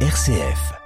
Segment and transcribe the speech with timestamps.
[0.00, 0.76] RCF.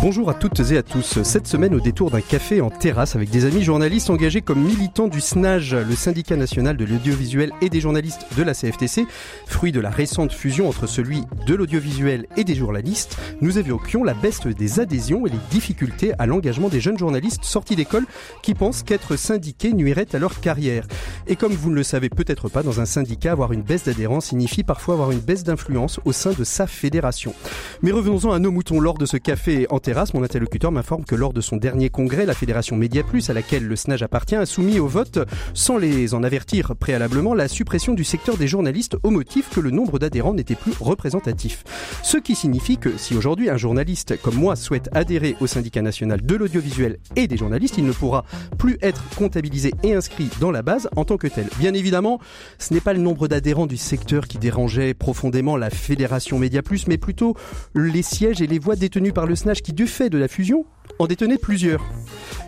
[0.00, 1.24] Bonjour à toutes et à tous.
[1.24, 5.08] Cette semaine, au détour d'un café en terrasse avec des amis journalistes engagés comme militants
[5.08, 9.06] du SNAJ, le syndicat national de l'audiovisuel et des journalistes de la CFTC,
[9.46, 14.14] fruit de la récente fusion entre celui de l'audiovisuel et des journalistes, nous évoquions la
[14.14, 18.06] baisse des adhésions et les difficultés à l'engagement des jeunes journalistes sortis d'école
[18.40, 20.86] qui pensent qu'être syndiqués nuirait à leur carrière.
[21.26, 24.20] Et comme vous ne le savez peut-être pas, dans un syndicat, avoir une baisse d'adhérents
[24.20, 27.34] signifie parfois avoir une baisse d'influence au sein de sa fédération.
[27.82, 31.14] Mais revenons-en à nos moutons lors de ce café en terrasse, mon interlocuteur m'informe que
[31.14, 34.44] lors de son dernier congrès, la fédération Média Plus, à laquelle le SNAJ appartient, a
[34.44, 35.18] soumis au vote,
[35.54, 39.70] sans les en avertir préalablement, la suppression du secteur des journalistes au motif que le
[39.70, 41.64] nombre d'adhérents n'était plus représentatif.
[42.02, 46.20] Ce qui signifie que si aujourd'hui un journaliste comme moi souhaite adhérer au syndicat national
[46.20, 48.24] de l'audiovisuel et des journalistes, il ne pourra
[48.58, 51.46] plus être comptabilisé et inscrit dans la base en tant que tel.
[51.58, 52.20] Bien évidemment,
[52.58, 56.86] ce n'est pas le nombre d'adhérents du secteur qui dérangeait profondément la fédération Média Plus,
[56.88, 57.34] mais plutôt
[57.74, 60.66] les sièges et les voix détenues par le SNAJ qui du fait de la fusion,
[60.98, 61.84] en détenait plusieurs.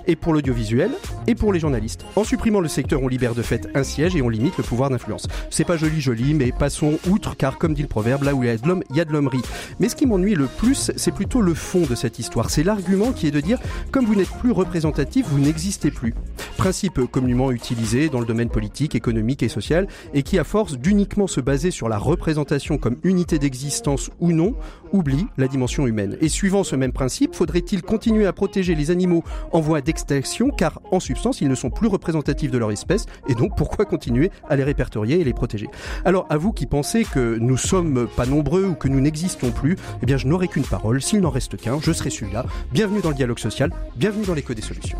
[0.06, 0.90] Et pour l'audiovisuel,
[1.26, 2.04] et pour les journalistes.
[2.16, 4.90] En supprimant le secteur, on libère de fait un siège et on limite le pouvoir
[4.90, 5.28] d'influence.
[5.50, 8.46] C'est pas joli joli, mais passons outre, car comme dit le proverbe, là où il
[8.46, 9.42] y a de l'homme, il y a de l'hommerie.
[9.78, 12.50] Mais ce qui m'ennuie le plus, c'est plutôt le fond de cette histoire.
[12.50, 13.60] C'est l'argument qui est de dire,
[13.92, 16.14] comme vous n'êtes plus représentatif, vous n'existez plus.
[16.56, 21.26] Principe communément utilisé dans le domaine politique, économique et social, et qui, à force d'uniquement
[21.26, 24.54] se baser sur la représentation comme unité d'existence ou non,
[24.92, 26.16] oublie la dimension humaine.
[26.20, 30.80] Et suivant ce même principe, faudrait-il continuer à protéger les animaux en voie d'extinction, car
[30.90, 34.56] en substance, ils ne sont plus représentatifs de leur espèce, et donc pourquoi continuer à
[34.56, 35.66] les répertorier et les protéger?
[36.06, 39.76] Alors, à vous qui pensez que nous sommes pas nombreux ou que nous n'existons plus,
[40.02, 41.02] eh bien, je n'aurai qu'une parole.
[41.02, 42.46] S'il n'en reste qu'un, je serai celui-là.
[42.72, 44.96] Bienvenue dans le dialogue social, bienvenue dans l'écho des solutions.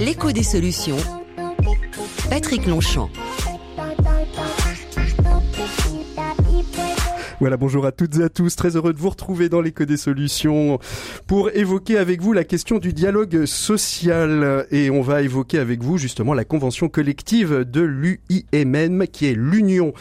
[0.00, 0.96] L'écho des solutions.
[2.30, 3.10] Patrick Longchamp.
[7.40, 8.54] Voilà, bonjour à toutes et à tous.
[8.54, 10.78] Très heureux de vous retrouver dans l'écho des solutions
[11.26, 14.66] pour évoquer avec vous la question du dialogue social.
[14.70, 19.94] Et on va évoquer avec vous justement la convention collective de l'UIMM qui est l'Union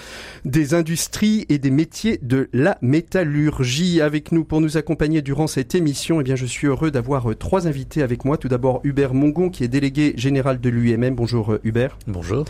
[0.45, 4.00] des industries et des métiers de la métallurgie.
[4.00, 7.67] Avec nous pour nous accompagner durant cette émission, eh bien, je suis heureux d'avoir trois
[7.67, 8.38] invités avec moi.
[8.38, 11.15] Tout d'abord, Hubert Mongon qui est délégué général de l'UIMM.
[11.15, 11.97] Bonjour Hubert.
[12.05, 12.45] Bonjour.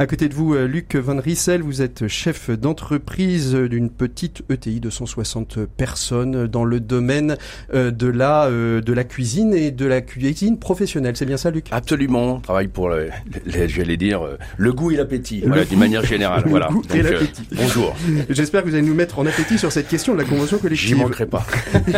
[0.00, 4.90] À côté de vous, Luc Van Riesel, vous êtes chef d'entreprise d'une petite ETI de
[4.90, 7.36] 160 personnes dans le domaine
[7.72, 11.16] euh, de la euh, de la cuisine et de la cuisine professionnelle.
[11.16, 11.66] C'est bien ça, Luc?
[11.70, 12.34] Absolument.
[12.36, 13.10] On travaille pour, le,
[13.46, 16.42] j'allais dire, euh, le goût et l'appétit, voilà, d'une manière générale.
[16.44, 16.68] le voilà.
[16.68, 17.42] Goût et l'appétit.
[17.54, 17.94] bonjour.
[18.30, 20.88] J'espère que vous allez nous mettre en appétit sur cette question de la convention collective.
[20.88, 21.46] J'y manquerai pas.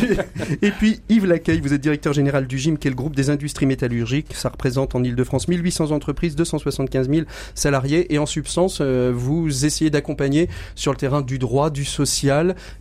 [0.62, 3.30] et puis Yves Lacaille, vous êtes directeur général du GIM, qui est le groupe des
[3.30, 4.34] industries métallurgiques.
[4.34, 10.48] Ça représente en Ile-de-France 1800 entreprises, 275 000 salariés, et en substance, vous essayez d'accompagner
[10.74, 12.16] sur le terrain du droit, du social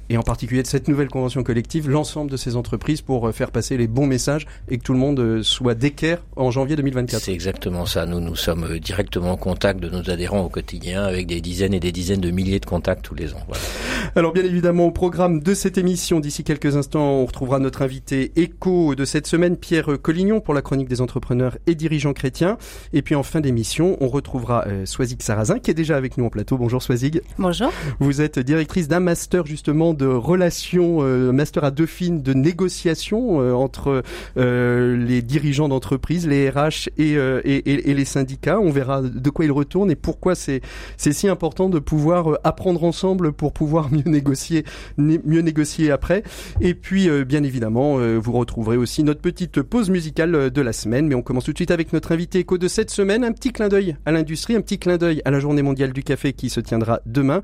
[0.09, 3.51] et en particulier de cette nouvelle convention collective, l'ensemble de ces entreprises pour euh, faire
[3.51, 7.23] passer les bons messages et que tout le monde euh, soit d'équerre en janvier 2024.
[7.23, 8.06] C'est exactement ça.
[8.06, 11.73] Nous, nous sommes euh, directement en contact de nos adhérents au quotidien avec des dizaines
[11.73, 13.41] et des dizaines de milliers de contacts tous les ans.
[13.47, 13.63] Voilà.
[14.16, 18.31] Alors bien évidemment, au programme de cette émission, d'ici quelques instants, on retrouvera notre invité
[18.35, 22.57] écho de cette semaine, Pierre Collignon, pour la chronique des entrepreneurs et dirigeants chrétiens.
[22.94, 26.25] Et puis en fin d'émission, on retrouvera euh, Swazig Sarrazin, qui est déjà avec nous
[26.25, 26.57] en plateau.
[26.57, 27.22] Bonjour Swazig.
[27.38, 27.72] Bonjour.
[28.00, 33.53] Vous êtes directrice d'un master justement de relations, euh, master à Dauphine de négociation euh,
[33.53, 34.03] entre
[34.38, 38.59] euh, les dirigeants d'entreprise, les RH et, et, et, les syndicats.
[38.59, 40.62] On verra de quoi il retourne et pourquoi c'est
[40.97, 44.64] si important de pouvoir apprendre ensemble pour pouvoir mieux négocier,
[45.00, 46.22] mieux négocier après.
[46.62, 51.08] Et puis, bien évidemment, vous retrouverez aussi notre petite pause musicale de la semaine.
[51.08, 53.24] Mais on commence tout de suite avec notre invité éco de cette semaine.
[53.24, 56.03] Un petit clin d'œil à l'industrie, un petit clin d'œil à la Journée mondiale du
[56.03, 57.41] café qui se tiendra demain.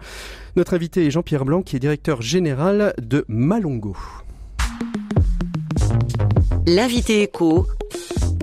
[0.56, 3.96] Notre invité est Jean-Pierre Blanc, qui est directeur général de Malongo.
[6.68, 7.68] L'invité éco,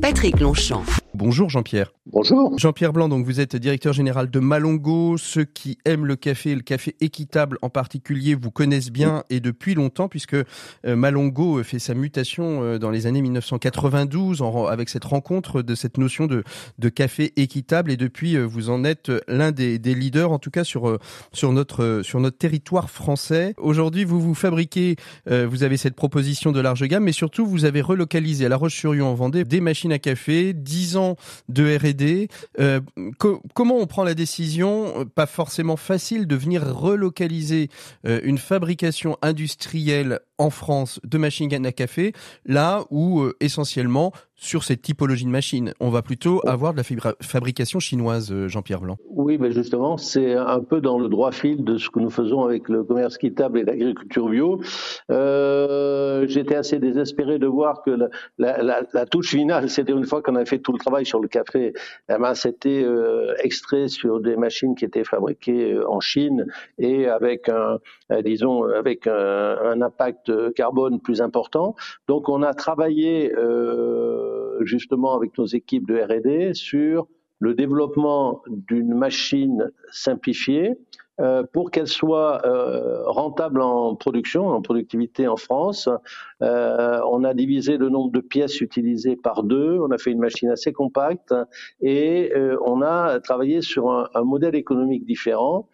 [0.01, 0.85] Patrick Longchamp.
[1.15, 1.93] Bonjour Jean-Pierre.
[2.07, 2.59] Bonjour.
[2.59, 5.17] Jean-Pierre Blanc, donc vous êtes directeur général de Malongo.
[5.17, 9.75] Ceux qui aiment le café, le café équitable en particulier, vous connaissent bien et depuis
[9.75, 10.45] longtemps puisque euh,
[10.85, 16.27] Malongo fait sa mutation euh, dans les années 1992 avec cette rencontre de cette notion
[16.27, 16.45] de,
[16.79, 20.51] de café équitable et depuis euh, vous en êtes l'un des, des, leaders en tout
[20.51, 20.99] cas sur
[21.33, 23.55] sur notre sur notre territoire français.
[23.57, 24.97] Aujourd'hui, vous vous fabriquez,
[25.27, 29.07] vous avez cette proposition de large gamme, mais surtout vous avez relocalisé à La Roche-sur-Yon
[29.07, 30.98] en Vendée des machines à café, 10 ans
[31.49, 32.29] de R&D.
[32.59, 32.81] Euh,
[33.55, 37.69] comment on prend la décision, euh, pas forcément facile, de venir relocaliser
[38.07, 42.13] euh, une fabrication industrielle en France de machines à café,
[42.47, 45.75] là où essentiellement sur cette typologie de machines.
[45.81, 48.97] On va plutôt avoir de la fabrication chinoise, euh, Jean-Pierre Blanc.
[49.11, 52.45] Oui, mais justement, c'est un peu dans le droit fil de ce que nous faisons
[52.45, 54.61] avec le commerce équitable et l'agriculture bio.
[55.11, 58.09] Euh, J'étais assez désespéré de voir que la,
[58.39, 61.21] la, la, la touche finale, c'était une fois qu'on avait fait tout le travail sur
[61.21, 61.73] le café,
[62.09, 66.47] eh ben, c'était euh, extrait sur des machines qui étaient fabriquées euh, en Chine
[66.79, 67.79] et avec un,
[68.13, 71.75] euh, disons, avec un, un, impact carbone plus important.
[72.07, 77.07] Donc, on a travaillé euh, justement avec nos équipes de R&D sur
[77.41, 80.77] le développement d'une machine simplifiée
[81.21, 85.89] euh, pour qu'elle soit euh, rentable en production, en productivité en France.
[86.43, 90.21] Euh, on a divisé le nombre de pièces utilisées par deux, on a fait une
[90.21, 91.35] machine assez compacte
[91.81, 92.33] et
[92.65, 95.69] on a travaillé sur un, un modèle économique différent,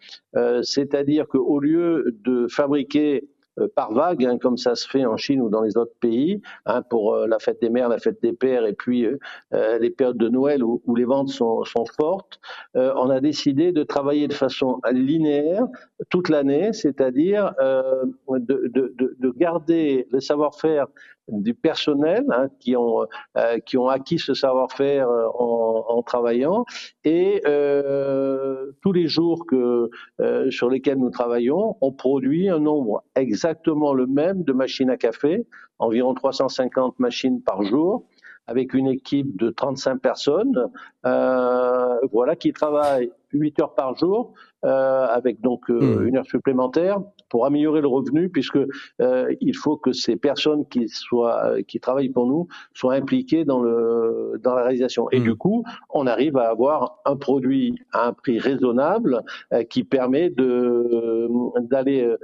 [0.63, 3.34] c'est-à-dire qu'au lieu de fabriquer euh,
[3.75, 6.81] par vague, hein, comme ça se fait en Chine ou dans les autres pays, hein,
[6.81, 10.17] pour euh, la fête des mères, la fête des pères, et puis euh, les périodes
[10.17, 12.39] de Noël où, où les ventes sont, sont fortes.
[12.73, 15.65] on a décidé de travailler de façon linéaire
[16.09, 20.87] toute l'année, c'est-à-dire de, de, de, garder le savoir-faire
[21.27, 23.05] du personnel hein, qui ont
[23.37, 26.65] euh, qui ont acquis ce savoir-faire euh, en, en, travaillant.
[27.03, 29.89] Et euh, tous les jours que
[30.21, 34.97] euh, sur lesquels nous travaillons, on produit un nombre exactement le même de machines à
[34.97, 35.47] café,
[35.79, 38.05] environ 350 machines par jour
[38.47, 40.69] avec une équipe de 35 personnes,
[41.05, 44.33] euh, voilà, qui travaillent 8 heures par jour,
[44.65, 46.07] avec donc euh, hmm.
[46.07, 48.59] une heure supplémentaire pour améliorer le revenu, puisque
[49.01, 53.59] euh, il faut que ces personnes qui soient qui travaillent pour nous soient impliquées dans
[53.59, 55.07] le dans la réalisation.
[55.11, 55.23] Et hmm.
[55.23, 59.21] du coup, on arrive à avoir un produit à un prix raisonnable
[59.69, 61.27] qui permet de
[61.61, 62.15] d'aller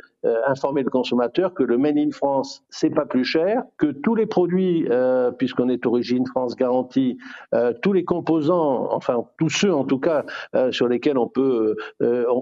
[0.46, 4.26] informer le consommateur que le Made in France c'est pas plus cher, que tous les
[4.26, 4.88] produits,
[5.38, 7.18] puisqu'on est origine France garantie,
[7.82, 10.26] tous les composants, enfin tous ceux en tout cas
[10.72, 11.76] sur lesquels on peut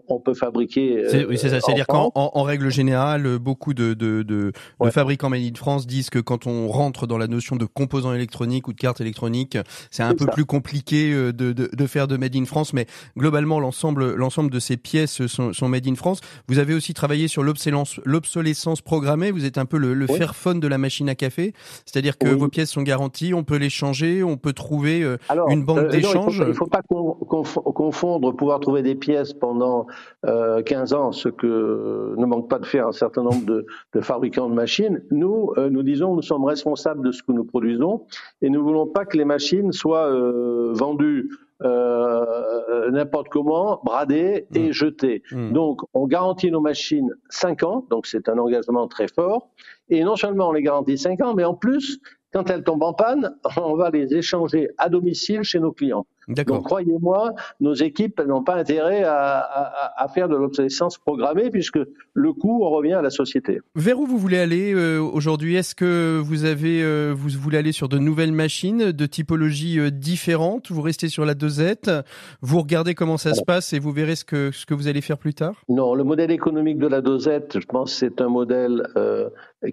[0.07, 1.05] on, peut fabriquer.
[1.27, 1.55] oui, c'est ça.
[1.55, 4.51] Euh, C'est-à-dire qu'en en, règle générale, beaucoup de, de, de,
[4.81, 8.13] de fabricants Made in France disent que quand on rentre dans la notion de composants
[8.13, 9.57] électroniques ou de cartes électroniques,
[9.91, 12.73] c'est un peu plus compliqué euh, de, de, de, faire de Made in France.
[12.73, 12.85] Mais
[13.17, 16.21] globalement, l'ensemble l'ensemble de ces pièces sont, sont Made in France.
[16.47, 19.31] Vous avez aussi travaillé sur l'obsolescence programmée.
[19.31, 21.53] Vous êtes un peu le, le Fairphone de la machine à café.
[21.85, 25.17] C'est-à-dire que vos pièces sont garanties, on peut les changer, on peut trouver euh,
[25.49, 26.37] une banque d'échange.
[26.37, 29.78] Il ne faut, pas confondre pouvoir trouver des pièces pendant
[30.23, 34.01] 15 euh, ans, ce que ne manque pas de faire un certain nombre de, de
[34.01, 38.05] fabricants de machines, nous, euh, nous disons, nous sommes responsables de ce que nous produisons
[38.41, 41.29] et nous voulons pas que les machines soient euh, vendues
[41.61, 44.71] euh, n'importe comment, bradées et mmh.
[44.71, 45.23] jetées.
[45.31, 45.51] Mmh.
[45.51, 49.49] Donc, on garantit nos machines 5 ans, donc c'est un engagement très fort.
[49.89, 51.99] Et non seulement on les garantit 5 ans, mais en plus,
[52.31, 56.05] quand elles tombent en panne, on va les échanger à domicile chez nos clients.
[56.29, 61.79] Donc croyez-moi, nos équipes n'ont pas intérêt à, à, à faire de l'obsolescence programmée puisque
[62.13, 63.59] le coût revient à la société.
[63.75, 65.55] Vers où vous voulez aller euh, aujourd'hui?
[65.55, 69.89] Est-ce que vous avez euh, vous voulez aller sur de nouvelles machines de typologie euh,
[69.89, 70.71] différentes?
[70.71, 71.89] Vous restez sur la dosette
[72.41, 75.01] Vous regardez comment ça se passe et vous verrez ce que ce que vous allez
[75.01, 75.63] faire plus tard?
[75.67, 78.87] Non, le modèle économique de la dosette, je pense, c'est un modèle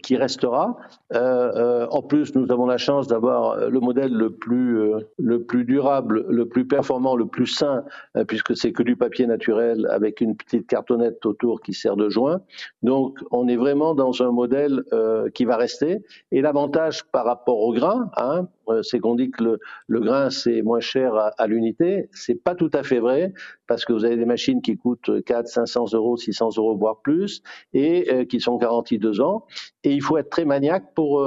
[0.03, 0.77] qui restera.
[1.13, 4.81] en plus, nous avons la chance d'avoir le modèle le plus
[5.19, 7.85] le plus durable, le plus performant, le plus sain,
[8.17, 12.09] euh, puisque c'est que du papier naturel avec une petite cartonnette autour qui sert de
[12.09, 12.41] joint.
[12.83, 16.05] Donc, on est vraiment dans un modèle euh, qui va rester.
[16.33, 20.31] Et l'avantage par rapport au grain, hein, euh, c'est qu'on dit que le, le grain
[20.31, 22.09] c'est moins cher à, à l'unité.
[22.13, 23.33] C'est pas tout à fait vrai
[23.67, 27.43] parce que vous avez des machines qui coûtent 4, 500 euros, 600 euros voire plus
[27.75, 29.45] et qui sont garanties deux ans.
[29.85, 31.25] Et il faut être très maniaque pour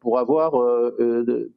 [0.00, 0.52] pour avoir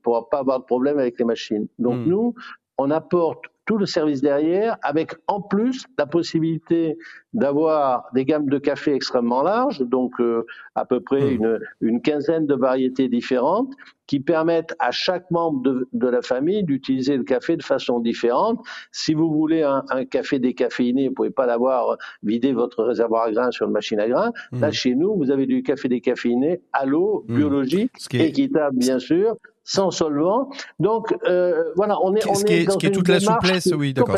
[0.01, 1.67] pour pas avoir de problème avec les machines.
[1.79, 2.09] Donc hmm.
[2.09, 2.35] nous,
[2.77, 6.97] on apporte tout le service derrière, avec en plus la possibilité
[7.33, 11.35] d'avoir des gammes de café extrêmement larges, donc euh, à peu près hmm.
[11.35, 13.73] une, une, quinzaine de variétés différentes,
[14.05, 18.59] qui permettent à chaque membre de, de la famille d'utiliser le café de façon différente.
[18.91, 23.31] Si vous voulez un, un café décaféiné, vous pouvez pas l'avoir vidé votre réservoir à
[23.31, 24.31] grains sur une machine à grains.
[24.51, 24.73] Là, hmm.
[24.73, 27.35] chez nous, vous avez du café décaféiné à l'eau, hmm.
[27.35, 30.49] biologique, équitable bien sûr, sans solvant.
[30.79, 33.73] Donc euh, voilà, on est, on ce qui est, ce qui est toute la souplesse,
[33.77, 34.17] oui, d'accord.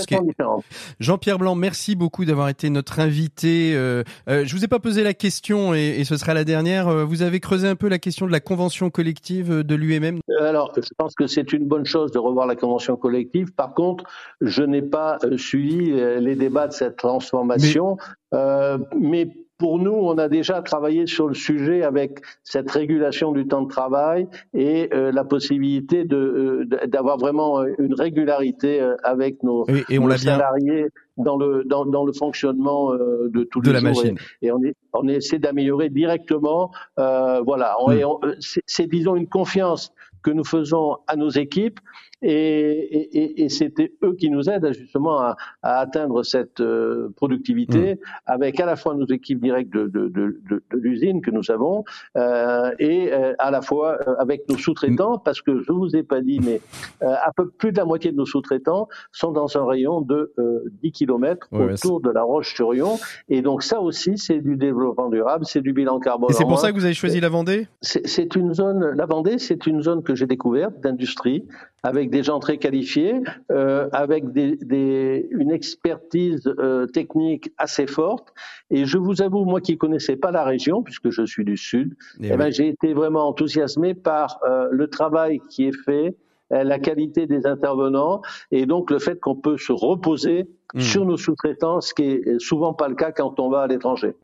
[1.00, 3.74] Jean-Pierre Blanc, merci beaucoup d'avoir été notre invité.
[3.76, 6.88] Euh, euh, je vous ai pas posé la question et, et, ce sera la dernière.
[6.88, 10.20] Euh, vous avez creusé un peu la question de la convention collective de l'UMM.
[10.40, 13.54] Alors, je pense que c'est une bonne chose de revoir la convention collective.
[13.54, 14.04] Par contre,
[14.42, 17.98] je n'ai pas suivi les débats de cette transformation,
[18.32, 23.48] mais, mais pour nous, on a déjà travaillé sur le sujet avec cette régulation du
[23.48, 30.00] temps de travail et euh, la possibilité de d'avoir vraiment une régularité avec nos, et,
[30.00, 34.18] on salariés dans le dans, dans, le fonctionnement de tous de les la Machine.
[34.42, 36.72] Et, on, est, on essaie d'améliorer directement.
[36.98, 38.34] voilà, hmm.
[38.40, 39.94] c'est disons une confiance
[40.26, 41.80] que nous faisons à nos équipes
[42.22, 47.96] et, et, et c'était eux qui nous aident justement à, à atteindre cette euh, productivité
[47.96, 47.98] mmh.
[48.26, 51.84] avec à la fois nos équipes directes de, de, de, de, l'usine que nous avons
[52.16, 56.04] euh, et euh, à la fois euh, avec nos sous-traitants parce que je vous ai
[56.04, 56.62] pas dit mais
[57.02, 60.34] à peu plus de la moitié de nos sous-traitants sont dans un rayon de
[60.82, 62.98] 10 km autour de la Roche-sur-Yon
[63.30, 66.30] et donc ça aussi c'est du développement durable, c'est du bilan carbone.
[66.32, 67.68] Et c'est pour ça que vous avez choisi la Vendée?
[67.82, 71.46] C'est une zone, la Vendée, c'est une zone que j'ai découverte d'industrie
[71.86, 78.34] avec des gens très qualifiés, euh, avec des, des, une expertise euh, technique assez forte.
[78.72, 81.96] Et je vous avoue, moi qui connaissais pas la région, puisque je suis du Sud,
[82.22, 86.18] eh, eh ben, j'ai été vraiment enthousiasmé par euh, le travail qui est fait,
[86.52, 90.80] euh, la qualité des intervenants et donc le fait qu'on peut se reposer hmm.
[90.80, 94.16] sur nos sous-traitants, ce qui est souvent pas le cas quand on va à l'étranger.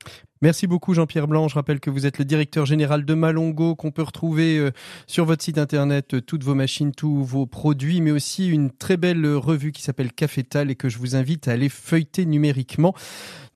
[0.43, 1.47] Merci beaucoup Jean-Pierre Blanc.
[1.47, 4.71] Je rappelle que vous êtes le directeur général de Malongo, qu'on peut retrouver euh,
[5.05, 8.97] sur votre site internet euh, toutes vos machines, tous vos produits, mais aussi une très
[8.97, 12.95] belle revue qui s'appelle Cafétal et que je vous invite à aller feuilleter numériquement.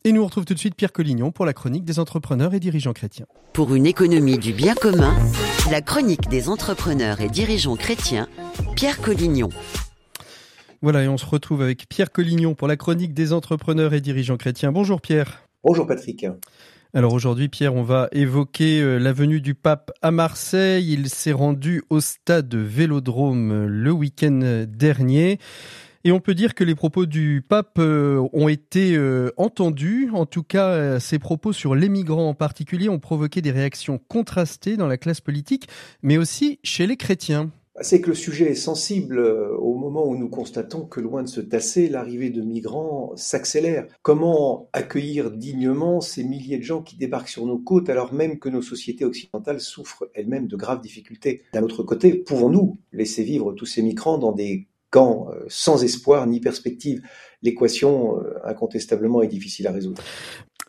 [0.04, 2.60] Et nous on retrouve tout de suite Pierre Collignon pour la chronique des entrepreneurs et
[2.60, 3.26] dirigeants chrétiens.
[3.54, 5.16] Pour une économie du bien commun,
[5.72, 8.28] la chronique des entrepreneurs et dirigeants chrétiens,
[8.76, 9.50] Pierre Collignon.
[10.84, 14.38] Voilà, et on se retrouve avec Pierre Collignon pour la chronique des entrepreneurs et dirigeants
[14.38, 14.72] chrétiens.
[14.72, 15.48] Bonjour Pierre.
[15.64, 16.28] Bonjour Patrick.
[16.98, 20.94] Alors aujourd'hui, Pierre, on va évoquer euh, la venue du pape à Marseille.
[20.94, 25.38] Il s'est rendu au stade Vélodrome euh, le week-end dernier.
[26.06, 28.98] Et on peut dire que les propos du pape euh, ont été
[29.36, 30.10] entendus.
[30.14, 34.78] En tout cas, ces propos sur les migrants en particulier ont provoqué des réactions contrastées
[34.78, 35.68] dans la classe politique,
[36.02, 37.52] mais aussi chez les chrétiens
[37.82, 41.28] c'est que le sujet est sensible euh, au moment où nous constatons que loin de
[41.28, 43.88] se tasser, l'arrivée de migrants s'accélère.
[44.02, 48.50] Comment accueillir dignement ces milliers de gens qui débarquent sur nos côtes alors même que
[48.50, 51.44] nos sociétés occidentales souffrent elles-mêmes de graves difficultés?
[51.54, 56.28] D'un autre côté, pouvons-nous laisser vivre tous ces migrants dans des camps euh, sans espoir
[56.28, 57.02] ni perspective?
[57.42, 60.02] L'équation, euh, incontestablement, est difficile à résoudre.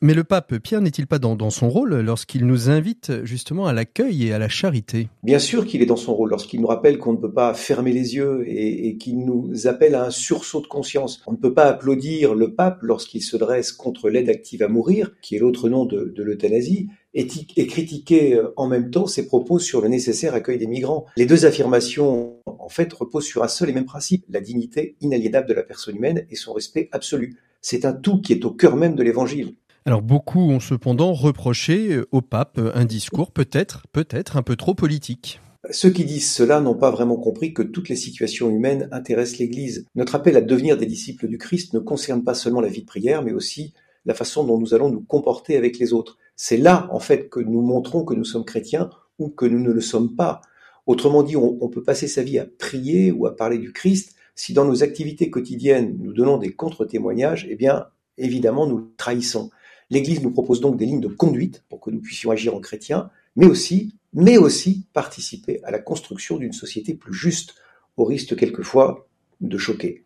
[0.03, 4.26] Mais le pape Pierre n'est-il pas dans, son rôle lorsqu'il nous invite justement à l'accueil
[4.26, 5.09] et à la charité?
[5.23, 7.95] Bien sûr qu'il est dans son rôle lorsqu'il nous rappelle qu'on ne peut pas fermer
[7.95, 11.23] les yeux et, qu'il nous appelle à un sursaut de conscience.
[11.26, 15.12] On ne peut pas applaudir le pape lorsqu'il se dresse contre l'aide active à mourir,
[15.23, 19.81] qui est l'autre nom de, l'euthanasie, et, critiquer euh, en même temps ses propos sur
[19.81, 21.07] le nécessaire accueil des migrants.
[21.17, 25.49] Les deux affirmations, en fait, reposent sur un seul et même principe, la dignité inaliénable
[25.49, 27.38] de la personne humaine et son respect absolu.
[27.62, 29.55] C'est un tout qui est au cœur même de l'évangile.
[29.87, 34.75] Alors beaucoup ont cependant reproché euh, au pape un discours peut-être, peut-être un peu trop
[34.75, 35.40] politique.
[35.71, 39.87] Ceux qui disent cela n'ont pas vraiment compris que toutes les situations humaines intéressent l'Église.
[39.95, 42.87] Notre appel à devenir des disciples du Christ ne concerne pas seulement la vie de
[42.87, 43.75] prière, mais aussi
[44.07, 46.19] la façon dont nous allons nous comporter avec les autres.
[46.35, 48.90] C'est là, en fait, que nous montrons que nous sommes chrétiens
[49.21, 50.40] ou que nous ne le sommes pas.
[50.87, 54.16] Autrement dit, on, on peut passer sa vie à prier ou à parler du Christ.
[54.35, 57.87] Si dans nos activités quotidiennes, nous donnons des contre-témoignages, eh bien,
[58.19, 59.50] évidemment, nous trahissons.
[59.90, 63.11] L'Église nous propose donc des lignes de conduite pour que nous puissions agir en chrétiens,
[63.37, 67.55] mais aussi, mais aussi participer à la construction d'une société plus juste,
[67.97, 69.07] au risque quelquefois
[69.40, 70.02] de choquer.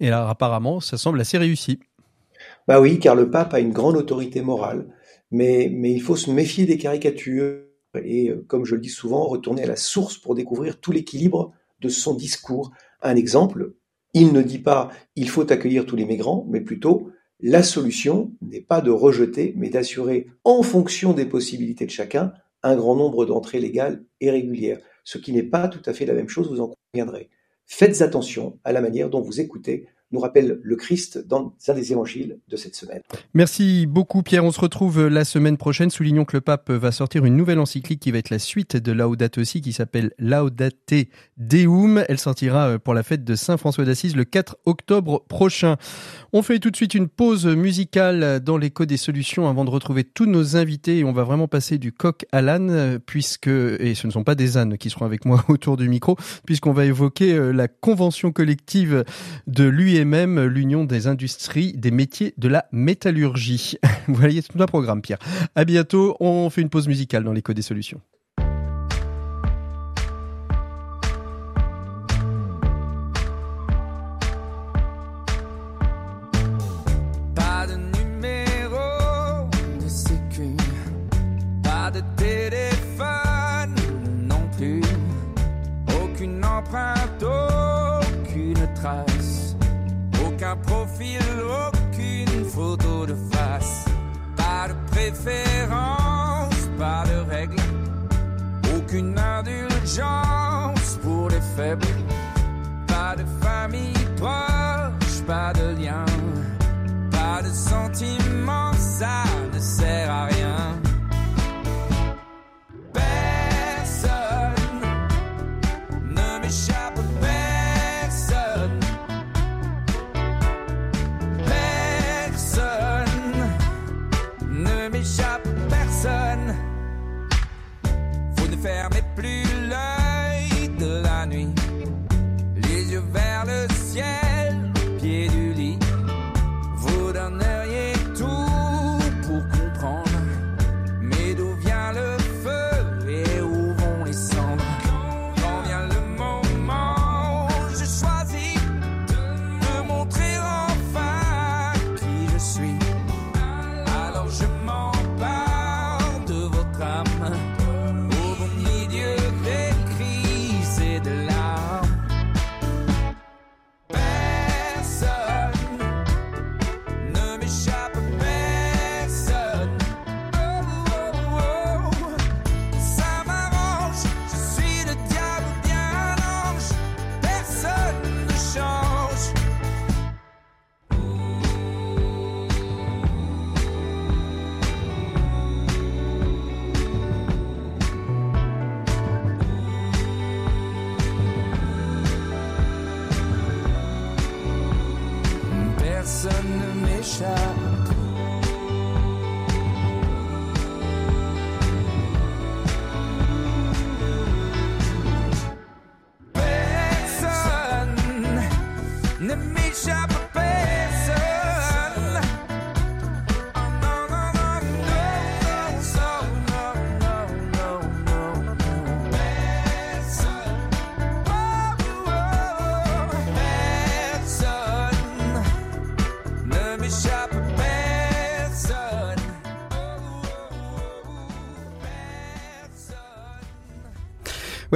[0.00, 1.80] Et alors apparemment, ça semble assez réussi.
[2.68, 4.86] Bah oui, car le pape a une grande autorité morale,
[5.30, 7.62] mais, mais il faut se méfier des caricatures
[8.04, 11.52] et, euh, comme je le dis souvent, retourner à la source pour découvrir tout l'équilibre
[11.80, 12.72] de son discours.
[13.02, 13.74] Un exemple,
[14.12, 18.60] il ne dit pas il faut accueillir tous les migrants, mais plutôt la solution n'est
[18.60, 23.60] pas de rejeter, mais d'assurer, en fonction des possibilités de chacun, un grand nombre d'entrées
[23.60, 26.74] légales et régulières, ce qui n'est pas tout à fait la même chose, vous en
[26.92, 27.30] conviendrez.
[27.66, 31.92] Faites attention à la manière dont vous écoutez nous rappelle le Christ dans un des
[31.92, 33.02] évangiles de cette semaine.
[33.34, 34.44] Merci beaucoup Pierre.
[34.44, 35.90] On se retrouve la semaine prochaine.
[35.90, 38.92] Soulignons que le pape va sortir une nouvelle encyclique qui va être la suite de
[38.92, 40.94] Laudate aussi, qui s'appelle Laudate
[41.36, 42.02] Deum.
[42.08, 45.76] Elle sortira euh, pour la fête de Saint François d'Assise le 4 octobre prochain.
[46.32, 50.04] On fait tout de suite une pause musicale dans l'écho des solutions avant de retrouver
[50.04, 51.04] tous nos invités.
[51.04, 54.56] On va vraiment passer du coq à l'âne, puisque, et ce ne sont pas des
[54.56, 59.04] ânes qui seront avec moi autour du micro, puisqu'on va évoquer euh, la convention collective
[59.46, 63.76] de et même l'Union des industries des métiers de la métallurgie.
[64.08, 65.18] Vous voyez tout un programme, Pierre.
[65.54, 66.16] À bientôt.
[66.20, 68.00] On fait une pause musicale dans l'écho des solutions.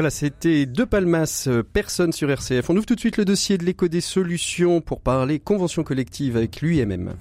[0.01, 2.71] Voilà, c'était De Palmas, euh, personne sur RCF.
[2.71, 6.39] On ouvre tout de suite le dossier de l'écho des solutions pour parler convention collective
[6.39, 7.13] avec l'UIMM.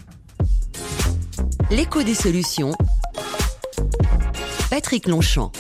[1.72, 2.72] L'écho des solutions.
[4.70, 5.52] Patrick Longchamp.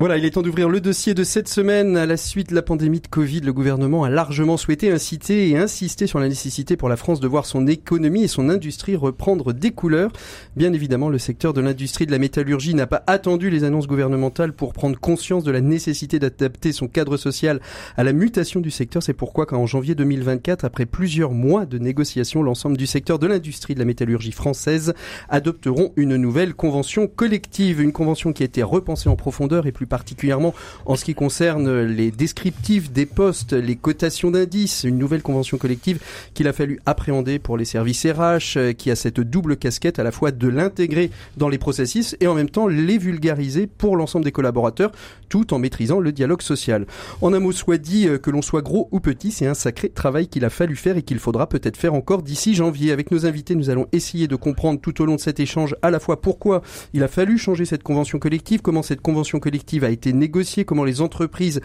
[0.00, 1.94] Voilà, il est temps d'ouvrir le dossier de cette semaine.
[1.98, 5.58] À la suite de la pandémie de Covid, le gouvernement a largement souhaité inciter et
[5.58, 9.52] insister sur la nécessité pour la France de voir son économie et son industrie reprendre
[9.52, 10.10] des couleurs.
[10.56, 14.54] Bien évidemment, le secteur de l'industrie de la métallurgie n'a pas attendu les annonces gouvernementales
[14.54, 17.60] pour prendre conscience de la nécessité d'adapter son cadre social
[17.98, 19.02] à la mutation du secteur.
[19.02, 23.74] C'est pourquoi qu'en janvier 2024, après plusieurs mois de négociations, l'ensemble du secteur de l'industrie
[23.74, 24.94] de la métallurgie française
[25.28, 27.82] adopteront une nouvelle convention collective.
[27.82, 30.54] Une convention qui a été repensée en profondeur et plus particulièrement
[30.86, 35.98] en ce qui concerne les descriptifs des postes, les cotations d'indices, une nouvelle convention collective
[36.32, 40.02] qu'il a fallu appréhender pour les services RH, euh, qui a cette double casquette à
[40.02, 44.24] la fois de l'intégrer dans les processus et en même temps les vulgariser pour l'ensemble
[44.24, 44.92] des collaborateurs,
[45.28, 46.86] tout en maîtrisant le dialogue social.
[47.20, 49.88] En un mot soit dit, euh, que l'on soit gros ou petit, c'est un sacré
[49.88, 52.92] travail qu'il a fallu faire et qu'il faudra peut-être faire encore d'ici janvier.
[52.92, 55.90] Avec nos invités, nous allons essayer de comprendre tout au long de cet échange à
[55.90, 59.90] la fois pourquoi il a fallu changer cette convention collective, comment cette convention collective a
[59.90, 61.60] été négociée, comment les entreprises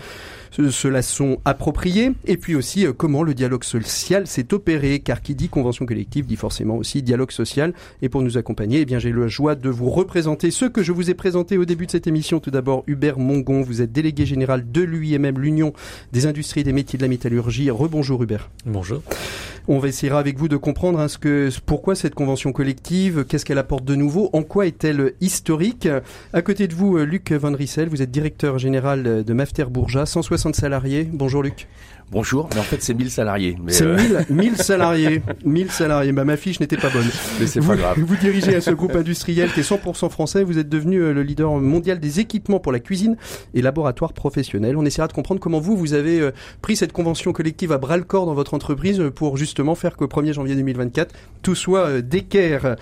[0.55, 4.99] se, se la sont appropriées, et puis aussi euh, comment le dialogue social s'est opéré,
[4.99, 7.73] car qui dit convention collective dit forcément aussi dialogue social.
[8.01, 10.91] Et pour nous accompagner, eh bien j'ai la joie de vous représenter ceux que je
[10.91, 12.39] vous ai présentés au début de cette émission.
[12.39, 15.73] Tout d'abord, Hubert Mongon, vous êtes délégué général de l'UIMM, l'Union
[16.13, 17.69] des industries et des métiers de la métallurgie.
[17.69, 18.49] Rebonjour Hubert.
[18.65, 19.01] Bonjour.
[19.67, 23.43] On va essayer avec vous de comprendre hein, ce que, pourquoi cette convention collective, qu'est-ce
[23.43, 25.89] qu'elle apporte de nouveau, en quoi est-elle historique.
[26.33, 30.05] À côté de vous, euh, Luc Van Rissel, vous êtes directeur général de Mafter Bourja,
[30.05, 31.09] 160 salariés.
[31.11, 31.67] Bonjour Luc.
[32.11, 33.57] Bonjour, mais en fait c'est 1000 salariés.
[33.67, 35.21] C'est euh, 1000, 1000 salariés.
[35.43, 36.11] 1000 salariés.
[36.11, 37.07] Bah, ma fiche n'était pas bonne.
[37.39, 37.99] mais c'est pas grave.
[37.99, 40.43] vous dirigez à ce groupe industriel qui est 100% français.
[40.43, 43.17] Vous êtes devenu euh, le leader mondial des équipements pour la cuisine
[43.55, 44.77] et laboratoires professionnels.
[44.77, 46.31] On essaiera de comprendre comment vous, vous avez euh,
[46.61, 49.95] pris cette convention collective à bras le corps dans votre entreprise euh, pour justement faire
[49.97, 52.75] qu'au 1er janvier 2024, tout soit euh, d'équerre.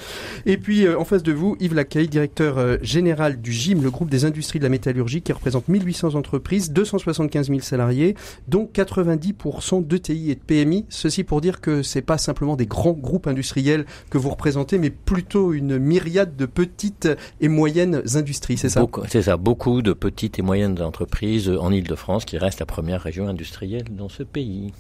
[0.45, 3.91] Et puis, euh, en face de vous, Yves Lacaille, directeur euh, général du GIM, le
[3.91, 8.15] groupe des industries de la métallurgie métallurgie qui représente 1800 entreprises, 275 000 salariés,
[8.47, 10.85] dont 90% d'ETI et de PMI.
[10.89, 14.89] Ceci pour dire que c'est pas simplement des grands groupes industriels que vous représentez, mais
[14.89, 17.09] plutôt une myriade de petites
[17.41, 18.85] et moyennes industries, c'est ça?
[19.09, 23.27] C'est ça, beaucoup de petites et moyennes entreprises en Ile-de-France qui reste la première région
[23.27, 24.71] industrielle dans ce pays.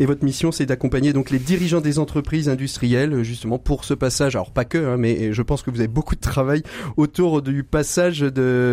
[0.00, 4.36] Et votre mission, c'est d'accompagner donc les dirigeants des entreprises industrielles, justement pour ce passage.
[4.36, 6.62] Alors pas que, hein, mais je pense que vous avez beaucoup de travail
[6.96, 8.30] autour du passage d'une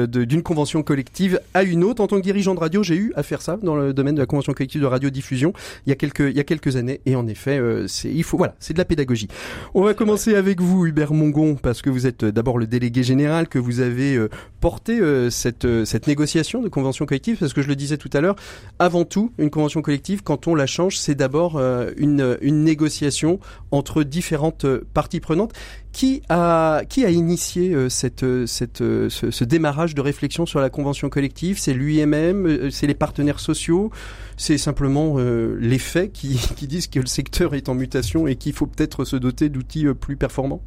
[0.08, 2.02] de, convention collective à une autre.
[2.02, 4.26] En tant que dirigeant de radio, j'ai eu à ça dans le domaine de la
[4.26, 5.54] convention collective de radiodiffusion
[5.86, 7.02] il y a quelques il y a quelques années.
[7.06, 9.28] Et en effet, euh, c'est il faut voilà, c'est de la pédagogie.
[9.74, 13.48] On va commencer avec vous, Hubert Mongon, parce que vous êtes d'abord le délégué général,
[13.48, 17.68] que vous avez euh, porté euh, cette cette négociation de convention collective, parce que je
[17.68, 18.36] le disais tout à l'heure,
[18.80, 21.62] avant tout, une convention collective, quand on la change, c'est d'abord
[21.98, 23.40] une une négociation
[23.72, 25.54] entre différentes parties prenantes.
[25.96, 30.60] Qui a, qui a initié euh, cette, euh, cette, euh, ce, démarrage de réflexion sur
[30.60, 31.58] la convention collective?
[31.58, 33.92] C'est lui-même C'est les partenaires sociaux?
[34.36, 38.52] C'est simplement les faits qui, qui disent que le secteur est en mutation et qu'il
[38.52, 40.62] faut peut-être se doter d'outils plus performants?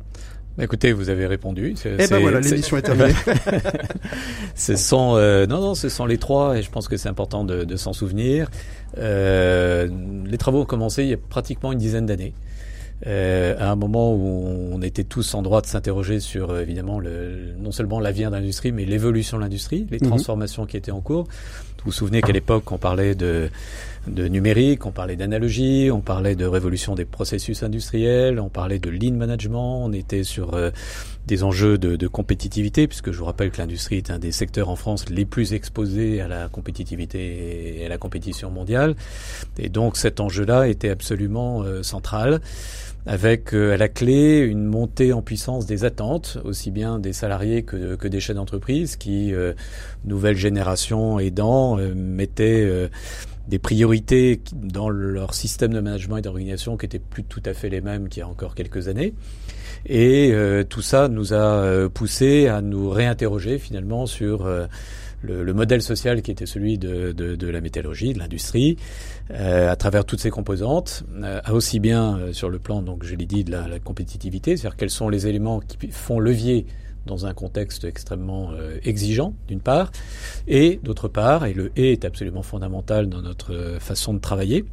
[0.57, 1.75] Bah, écoutez, vous avez répondu.
[1.85, 3.13] Eh ben voilà, l'émission est terminée.
[4.55, 5.13] ce sont
[5.47, 7.93] non non, ce sont les trois et je pense que c'est important de, de s'en
[7.93, 8.51] souvenir.
[8.97, 12.33] Les travaux ont commencé il y a pratiquement une dizaine d'années
[13.07, 16.99] euh, à un moment où on était tous en droit de s'interroger sur euh, évidemment
[16.99, 20.09] le, non seulement l'avenir de l'industrie, mais l'évolution de l'industrie, les mhm.
[20.09, 21.25] transformations qui étaient en cours.
[21.79, 23.49] Vous vous souvenez qu'à l'époque, on parlait de,
[24.09, 28.91] de numérique, on parlait d'analogie, on parlait de révolution des processus industriels, on parlait de
[28.91, 30.71] lean management, on était sur euh,
[31.27, 34.69] des enjeux de, de, compétitivité, puisque je vous rappelle que l'industrie est un des secteurs
[34.69, 38.97] en France les plus exposés à la compétitivité et à la compétition mondiale.
[39.59, 42.41] Et donc cet enjeu-là était absolument euh, central
[43.09, 47.63] avec euh, à la clé une montée en puissance des attentes, aussi bien des salariés
[47.63, 49.55] que, que des chefs d'entreprise, qui, euh,
[50.05, 52.89] nouvelle génération aidant, euh, mettaient euh,
[53.49, 57.71] des priorités dans leur système de management et d'organisation qui étaient plus tout à fait
[57.71, 59.15] les mêmes qu'il y a encore quelques années.
[59.87, 60.35] Et
[60.69, 64.47] tout ça nous a poussé à nous réinterroger finalement sur
[65.23, 68.77] le, le, modèle social qui était celui de, de, de la métallurgie, de l'industrie,
[69.31, 73.15] euh, à travers toutes ses composantes, euh, aussi bien euh, sur le plan, donc je
[73.15, 76.67] l'ai dit, de la, la compétitivité, c'est-à-dire quels sont les éléments qui font levier
[77.07, 79.91] dans un contexte extrêmement euh, exigeant, d'une part,
[80.47, 84.65] et d'autre part, et le et est absolument fondamental dans notre façon de travailler,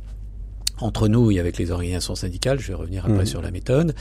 [0.80, 3.28] entre nous et avec les organisations syndicales, je vais revenir après mmh.
[3.28, 3.96] sur la méthode,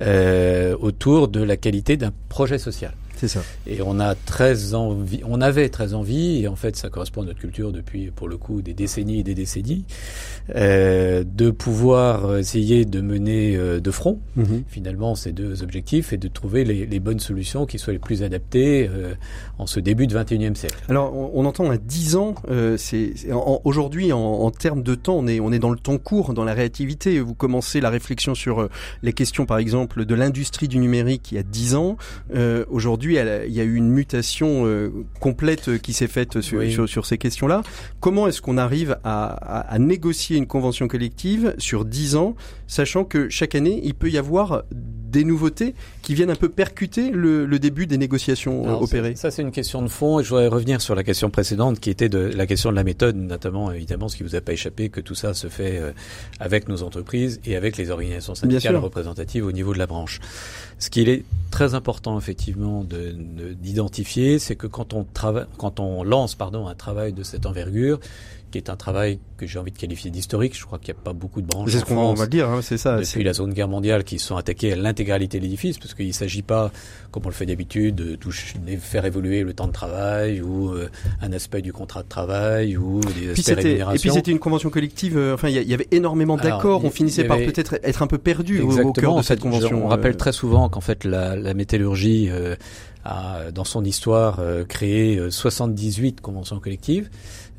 [0.00, 2.94] euh, autour de la qualité d'un projet social.
[3.26, 3.44] C'est ça.
[3.66, 7.24] Et on a très envie, on avait très envie, et en fait ça correspond à
[7.26, 9.84] notre culture depuis pour le coup des décennies et des décennies,
[10.54, 14.62] euh, de pouvoir essayer de mener euh, de front mm-hmm.
[14.68, 18.22] finalement ces deux objectifs et de trouver les, les, bonnes solutions qui soient les plus
[18.22, 19.14] adaptées euh,
[19.58, 20.76] en ce début de 21e siècle.
[20.88, 23.14] Alors on, on entend à 10 ans, euh, c'est
[23.64, 26.44] aujourd'hui en, en, termes de temps, on est, on est dans le temps court, dans
[26.44, 27.20] la réactivité.
[27.20, 28.70] Vous commencez la réflexion sur euh,
[29.02, 31.96] les questions par exemple de l'industrie du numérique il y a 10 ans.
[32.34, 32.64] Euh,
[33.20, 37.06] aujourd'hui il y a eu une mutation euh, complète euh, qui s'est faite sur, sur,
[37.06, 37.62] ces questions-là.
[38.00, 42.34] Comment est-ce qu'on arrive à, à, négocier une convention collective sur 10 ans,
[42.66, 44.64] sachant que chaque année, il peut y avoir
[45.14, 49.30] des nouveautés qui viennent un peu percuter le, le début des négociations Alors, opérées Ça,
[49.30, 52.08] c'est une question de fond et je voudrais revenir sur la question précédente qui était
[52.08, 55.00] de la question de la méthode, notamment évidemment ce qui vous a pas échappé, que
[55.00, 55.92] tout ça se fait euh,
[56.40, 60.20] avec nos entreprises et avec les organisations syndicales représentatives au niveau de la branche.
[60.80, 61.22] Ce qu'il est
[61.52, 65.06] très important effectivement d'identifier, c'est que quand on
[65.56, 68.00] quand on lance pardon un travail de cette envergure,
[68.54, 70.56] qui est un travail que j'ai envie de qualifier d'historique.
[70.56, 71.72] Je crois qu'il n'y a pas beaucoup de branches.
[71.72, 73.00] C'est ce qu'on va dire, hein, c'est ça.
[73.00, 76.12] Depuis la Seconde Guerre mondiale, qui sont attaquées à l'intégralité de l'édifice, parce qu'il ne
[76.12, 76.70] s'agit pas,
[77.10, 78.16] comme on le fait d'habitude, de
[78.78, 80.88] faire évoluer le temps de travail ou euh,
[81.20, 83.96] un aspect du contrat de travail ou des aspects rémunération.
[83.96, 85.18] Et puis c'était une convention collective.
[85.18, 86.84] Euh, enfin, il y, avait énormément d'accords.
[86.84, 89.84] On finissait par peut-être être un peu perdu au, cœur de cette convention.
[89.84, 90.16] on rappelle euh.
[90.16, 92.30] très souvent qu'en fait la, la métallurgie
[93.04, 97.10] a, dans son histoire, créé 78 conventions collectives.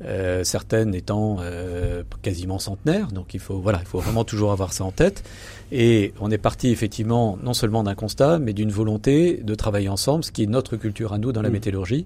[0.03, 3.13] Euh, certaines étant euh, quasiment centenaires.
[3.13, 5.23] Donc il faut voilà, il faut vraiment toujours avoir ça en tête.
[5.71, 10.25] Et on est parti effectivement non seulement d'un constat, mais d'une volonté de travailler ensemble,
[10.25, 11.53] ce qui est notre culture à nous dans la mmh.
[11.53, 12.05] métallurgie,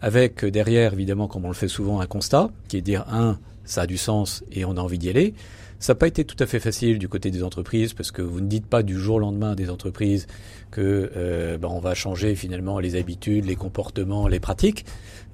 [0.00, 3.82] avec derrière évidemment, comme on le fait souvent, un constat qui est dire un, ça
[3.82, 5.34] a du sens et on a envie d'y aller.
[5.78, 8.40] Ça n'a pas été tout à fait facile du côté des entreprises parce que vous
[8.40, 10.26] ne dites pas du jour au lendemain des entreprises
[10.70, 14.86] que euh, ben, on va changer finalement les habitudes, les comportements, les pratiques.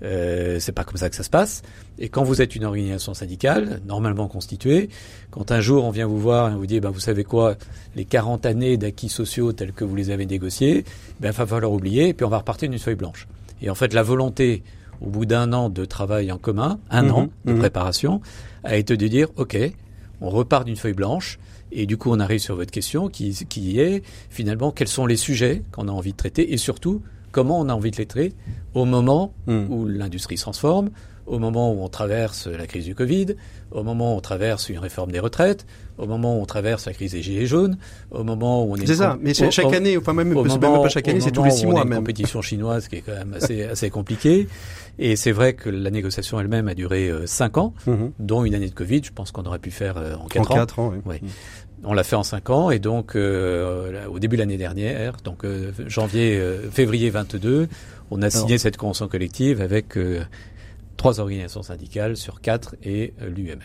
[0.02, 1.62] Euh, c'est pas comme ça que ça se passe.
[1.98, 4.88] Et quand vous êtes une organisation syndicale, normalement constituée,
[5.30, 7.56] quand un jour on vient vous voir et on vous dit, ben, vous savez quoi,
[7.94, 10.84] les 40 années d'acquis sociaux tels que vous les avez négociés,
[11.20, 13.28] ben, il va falloir oublier, et puis on va repartir d'une feuille blanche.
[13.60, 14.62] Et en fait, la volonté
[15.00, 17.58] au bout d'un an de travail en commun, un Mhm, an de mhm.
[17.58, 18.20] préparation,
[18.64, 19.56] a été de dire, OK,
[20.20, 21.38] on repart d'une feuille blanche,
[21.72, 25.16] et du coup, on arrive sur votre question qui, qui est finalement quels sont les
[25.16, 28.34] sujets qu'on a envie de traiter, et surtout, comment on a envie de les traiter
[28.74, 29.66] au moment Mhm.
[29.70, 30.90] où l'industrie se transforme,
[31.26, 33.36] au moment où on traverse la crise du Covid,
[33.70, 35.64] au moment où on traverse une réforme des retraites,
[35.98, 37.78] au moment où on traverse la crise des gilets jaunes,
[38.10, 38.86] au moment où on est...
[38.86, 41.44] C'est ça, mais chaque au- année, enfin même, même moment- pas chaque année, c'est tous
[41.44, 41.98] les six où on a mois une même.
[42.00, 44.48] compétition chinoise qui est quand même assez, assez compliquée.
[44.98, 48.10] Et c'est vrai que la négociation elle-même a duré euh, cinq ans, Mhm.
[48.18, 49.02] dont une année de Covid.
[49.04, 50.54] Je pense qu'on aurait pu faire euh, en En quatre ans.
[50.54, 50.98] quatre ans, oui.
[51.22, 51.28] Oui.
[51.84, 55.44] On l'a fait en cinq ans et donc euh, au début de l'année dernière, donc
[55.44, 57.68] euh, janvier, euh, février 22,
[58.10, 60.22] on a signé cette convention collective avec euh,
[60.96, 63.58] trois organisations syndicales sur quatre et euh, l'UMM.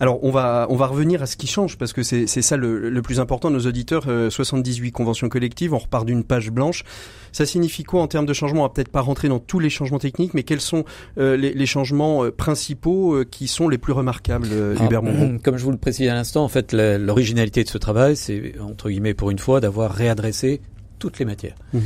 [0.00, 2.56] Alors on va on va revenir à ce qui change parce que c'est c'est ça
[2.56, 6.84] le, le plus important nos auditeurs euh, 78 conventions collectives on repart d'une page blanche
[7.32, 8.60] ça signifie quoi en termes de changement?
[8.60, 10.84] On va peut-être pas rentrer dans tous les changements techniques mais quels sont
[11.18, 15.04] euh, les, les changements euh, principaux euh, qui sont les plus remarquables euh, Hubert Alors,
[15.04, 18.54] Monron Comme je vous le précisais à l'instant, en fait, l'originalité de ce travail, c'est
[18.60, 20.60] entre guillemets pour une fois d'avoir réadressé
[20.98, 21.56] toutes les matières.
[21.72, 21.82] Mhm.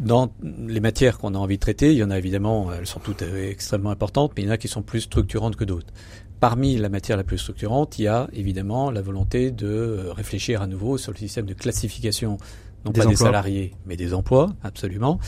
[0.00, 0.32] Dans
[0.66, 3.22] les matières qu'on a envie de traiter, il y en a évidemment, elles sont toutes
[3.22, 5.92] extrêmement importantes, mais il y en a qui sont plus structurantes que d'autres.
[6.42, 10.60] Parmi la matière la plus structurante, il y a évidemment la volonté de euh, réfléchir
[10.60, 12.36] à nouveau sur le système de classification,
[12.84, 15.20] non Des pas des salariés, mais des emplois, absolument,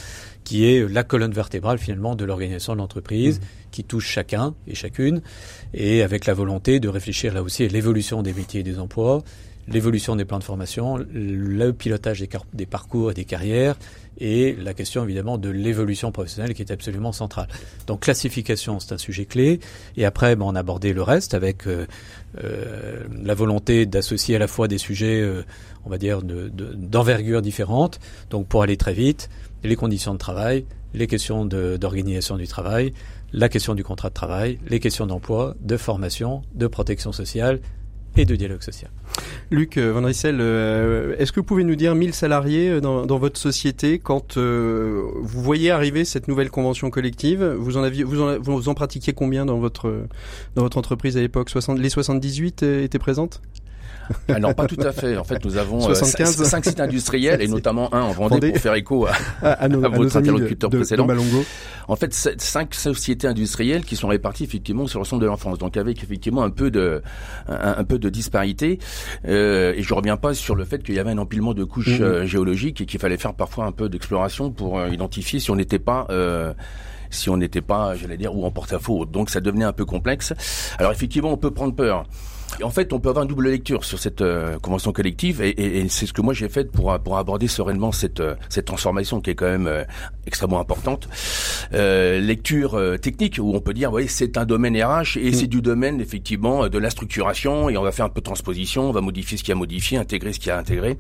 [0.43, 5.23] qui est la colonne vertébrale finalement de l'organisation de l'entreprise, qui touche chacun et chacune,
[5.73, 9.23] et avec la volonté de réfléchir là aussi à l'évolution des métiers et des emplois,
[9.69, 13.77] l'évolution des plans de formation, le pilotage des, parcours et des carrières,
[14.19, 17.49] et la question évidemment de l'évolution professionnelle qui est absolument centrale.
[17.87, 19.61] Donc classification, c'est un sujet clé,
[19.97, 21.87] et après ben, on a abordé le reste avec euh,
[22.43, 25.43] euh, la volonté d'associer à la fois des sujets, euh,
[25.85, 27.99] on va dire, de- de- d'envergure différentes,
[28.31, 29.29] donc pour aller très vite,
[29.63, 32.93] les conditions de travail, les questions d'organisation du travail,
[33.33, 37.59] la question du contrat de travail, les questions d'emploi, de formation, de protection sociale
[38.17, 38.91] et de dialogue social.
[39.51, 43.07] Luc euh, Van Rissel euh, est-ce que vous pouvez nous dire 1000 salariés euh, dans,
[43.07, 48.05] dans votre société quand euh, vous voyez arriver cette nouvelle convention collective vous en aviez
[48.05, 50.07] vous en, vous en pratiquiez combien dans votre
[50.55, 51.51] dans votre entreprise à l'époque?
[51.51, 53.43] 60 les 78 euh, étaient présentes?
[54.29, 55.17] Alors pas tout à fait.
[55.17, 56.37] En fait, nous avons euh, 75.
[56.37, 58.51] cinq, cinq sites industriels et notamment un en Vendée, Vendée.
[58.53, 59.13] pour faire écho à,
[59.43, 61.07] à, à nos, à votre interlocuteur de, de précédent.
[61.89, 66.03] En fait, cinq sociétés industrielles qui sont réparties effectivement sur l'ensemble de l'enfance, donc avec
[66.03, 67.03] effectivement un peu de
[67.49, 68.79] un, un peu de disparité.
[69.27, 71.99] Euh, et je reviens pas sur le fait qu'il y avait un empilement de couches
[72.01, 72.03] Mhm.
[72.07, 75.57] euh, géologiques et qu'il fallait faire parfois un peu d'exploration pour euh, identifier si on
[75.57, 76.53] n'était pas euh,
[77.11, 79.05] si on n'était pas, j'allais dire, ou en porte-à-faux.
[79.05, 80.33] Donc ça devenait un peu complexe.
[80.79, 82.05] Alors effectivement, on peut prendre peur.
[82.63, 85.79] En fait, on peut avoir une double lecture sur cette euh, convention collective, et, et-
[85.81, 89.21] et c'est ce que moi j'ai fait pour pour aborder sereinement cette euh, cette transformation
[89.21, 89.83] qui est quand même euh,
[90.27, 91.09] extrêmement importante.
[91.73, 95.49] Euh, lecture euh, technique où on peut dire, oui, c'est un domaine RH et c'est
[95.49, 98.93] du domaine effectivement de la structuration, et on va faire un peu de transposition, on
[98.93, 100.97] va modifier ce qui a modifié, intégrer ce qui a intégré.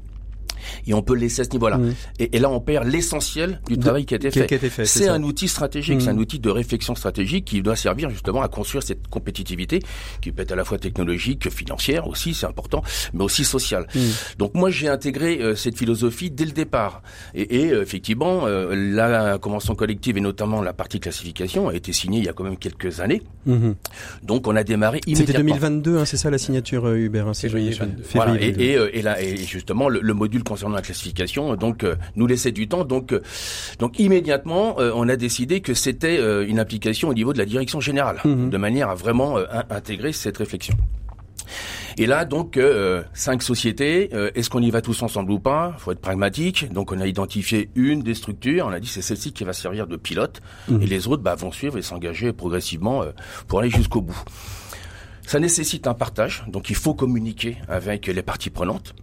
[0.87, 1.78] Et on peut le laisser à ce niveau-là.
[2.18, 4.46] Et, et là, on perd l'essentiel du De- travail qui a été fait.
[4.46, 7.62] qui a été fait, c'est un outil stratégique, c'est un outil de réflexion stratégique qui
[7.62, 9.80] doit servir justement à construire cette compétitivité
[10.20, 13.87] qui peut être à la fois technologique, financière aussi, c'est important, mais aussi sociale.
[13.94, 14.02] Mhm.
[14.38, 17.02] Donc moi, j'ai intégré euh, cette philosophie dès le départ.
[17.35, 21.92] Et, et, euh, effectivement, euh, la convention collective et notamment la partie classification a été
[21.92, 23.22] signée il y a quand même quelques années.
[23.46, 23.74] Mhm.
[24.22, 25.44] Donc on a démarré C'était immédiatement.
[25.54, 28.02] 2022, hein, c'est ça la signature euh, Hubert hein, si Février je- je- 22.
[28.14, 28.64] Voilà, février et, 22.
[28.64, 32.27] et, euh, et là, et justement, le, le module concernant la classification, donc, euh, nous
[32.27, 32.85] laissait du temps.
[32.85, 33.20] Donc, euh,
[33.79, 37.44] donc immédiatement, euh, on a décidé que c'était euh, une application au niveau de la
[37.47, 38.51] direction générale, Mhm.
[38.51, 40.75] de manière à vraiment euh, in- intégrer cette réflexion.
[41.97, 44.09] Et là, donc, euh, cinq sociétés.
[44.14, 45.77] euh, Est-ce qu'on y va tous ensemble ou pas?
[45.79, 46.73] Faut être pragmatique.
[46.73, 48.66] Donc, on a identifié une des structures.
[48.66, 50.83] On a dit c'est celle-ci qui va servir de pilote, Mhm.
[50.83, 53.12] et les autres bah, vont suivre et s'engager progressivement euh,
[53.47, 54.20] pour aller jusqu'au bout.
[55.27, 58.94] Ça nécessite un partage, donc il faut communiquer avec les parties prenantes.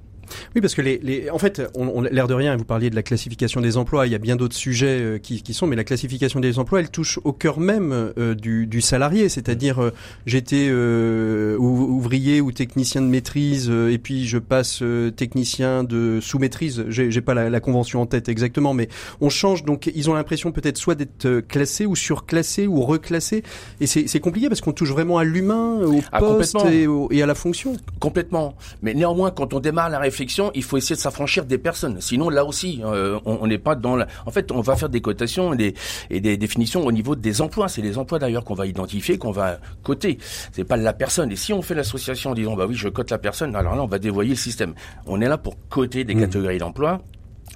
[0.56, 2.56] Oui, parce que les, les en fait, on, on l'air de rien.
[2.58, 4.08] Vous parliez de la classification des emplois.
[4.08, 6.80] Il y a bien d'autres sujets euh, qui, qui sont, mais la classification des emplois,
[6.80, 9.30] elle touche au cœur même euh, du, du salarié.
[9.30, 9.91] C'est-à-dire, euh,
[10.26, 15.84] j'étais euh, ou- ouvrier ou technicien de maîtrise, euh, et puis je passe euh, technicien
[15.84, 16.86] de sous-maîtrise.
[16.89, 18.88] J'ai j'ai pas la, la convention en tête exactement, mais
[19.20, 19.63] on change.
[19.63, 23.44] Donc, ils ont l'impression peut-être soit d'être classés ou surclassés ou reclassés,
[23.80, 27.22] et c'est compliqué parce qu'on touche vraiment à l'humain, au Ah, poste et, au- et
[27.22, 27.76] à la fonction.
[28.00, 28.56] Complètement.
[28.82, 30.20] Mais néanmoins, quand on démarre la réflexion,
[30.55, 31.99] il faut essayer de s'affranchir des personnes.
[31.99, 34.07] Sinon, là aussi, euh, on on n'est pas dans la...
[34.25, 35.73] En fait, on va faire des cotations et des,
[36.10, 37.67] et des définitions au niveau des emplois.
[37.67, 40.19] C'est les emplois d'ailleurs qu'on va identifier, qu'on va coter.
[40.53, 41.31] C'est pas la personne.
[41.31, 43.84] Et si on fait l'association en disant, bah oui, je cote la personne, alors là,
[43.84, 44.75] on va dévoyer le système.
[45.07, 46.19] On est là pour coter des Mmh.
[46.19, 47.01] catégories d'emplois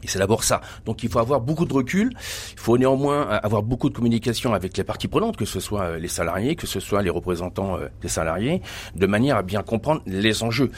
[0.04, 0.62] Et c'est d'abord ça.
[0.86, 2.12] Donc il faut avoir beaucoup de recul.
[2.54, 6.08] Il faut néanmoins avoir beaucoup de communication avec les parties prenantes, que ce soit les
[6.08, 8.62] salariés, que ce soit les représentants des salariés,
[8.95, 10.71] de manière à bien comprendre les enjeux.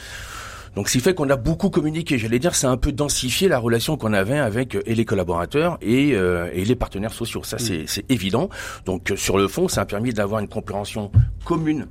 [0.76, 2.18] Donc, ce qui fait qu'on a beaucoup communiqué.
[2.18, 6.10] J'allais dire, c'est un peu densifié la relation qu'on avait avec et les collaborateurs et,
[6.10, 7.42] et les partenaires sociaux.
[7.42, 8.48] Ça, c'est évident.
[8.86, 11.10] Donc, sur le fond, ça a permis d'avoir une compréhension
[11.44, 11.86] commune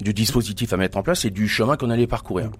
[0.00, 2.50] du dispositif à mettre en place et du chemin qu'on allait parcourir.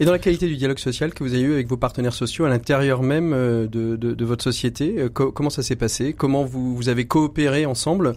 [0.00, 2.44] Et dans la qualité du dialogue social que vous avez eu avec vos partenaires sociaux
[2.44, 6.12] à l'intérieur même de, de, de, votre société, comment ça s'est passé?
[6.12, 8.14] Comment vous, vous avez coopéré ensemble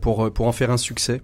[0.00, 1.20] pour, pour en faire un succès?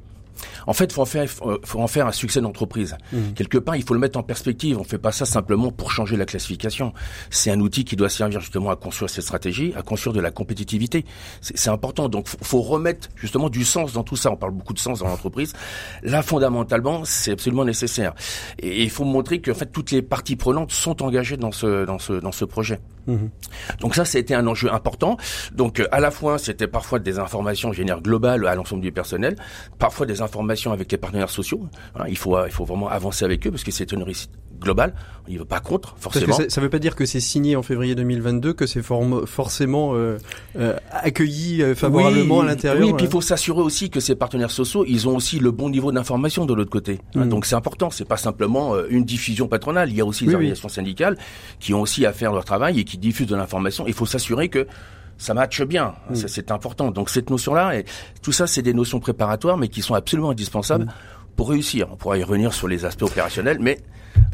[0.67, 2.97] En fait, faut en faire, faut en faire un succès d'entreprise.
[3.13, 3.33] Mmh.
[3.35, 4.79] Quelque part, il faut le mettre en perspective.
[4.79, 6.93] On fait pas ça simplement pour changer la classification.
[7.31, 10.31] C'est un outil qui doit servir justement à construire cette stratégie, à construire de la
[10.31, 11.05] compétitivité.
[11.41, 12.09] C'est important.
[12.09, 14.31] Donc, faut, faut remettre justement du sens dans tout ça.
[14.31, 15.53] On parle beaucoup de sens dans l'entreprise.
[16.03, 18.15] Là, fondamentalement, c'est absolument nécessaire.
[18.59, 21.85] Et il faut montrer que en fait toutes les parties prenantes sont engagées dans ce
[21.85, 22.81] dans ce dans ce projet.
[23.07, 23.17] Mmh.
[23.81, 25.17] Donc ça, c'était un enjeu important.
[25.53, 29.37] Donc à la fois, c'était parfois des informations génères globales à l'ensemble du personnel,
[29.79, 31.69] parfois des informations avec les partenaires sociaux.
[32.09, 34.03] il faut il faut vraiment avancer avec eux parce que c'est une
[34.61, 34.95] globale.
[35.29, 36.35] Il ne veut pas contre, forcément.
[36.35, 40.19] ça ne veut pas dire que c'est signé en février 2022, que c'est forcément euh,
[40.59, 42.85] euh, accueilli euh, favorablement oui, à l'intérieur.
[42.85, 45.53] Oui, et puis il faut s'assurer aussi que ces partenaires sociaux, ils ont aussi le
[45.53, 47.01] bon niveau d'information de l'autre côté.
[47.15, 47.29] Mm.
[47.29, 47.91] Donc c'est important.
[47.91, 49.91] C'est pas simplement une diffusion patronale.
[49.91, 51.17] Il y a aussi des organisations syndicales
[51.61, 53.85] qui ont aussi à faire leur travail et qui diffusent de l'information.
[53.87, 54.67] Il faut s'assurer que
[55.19, 55.95] ça matche bien.
[56.11, 56.15] Mm.
[56.15, 56.91] C'est important.
[56.91, 57.85] Donc cette notion-là, et
[58.23, 60.91] tout ça, c'est des notions préparatoires, mais qui sont absolument indispensables Mm.
[61.37, 61.89] pour réussir.
[61.91, 63.79] On pourra y revenir sur les aspects opérationnels, mais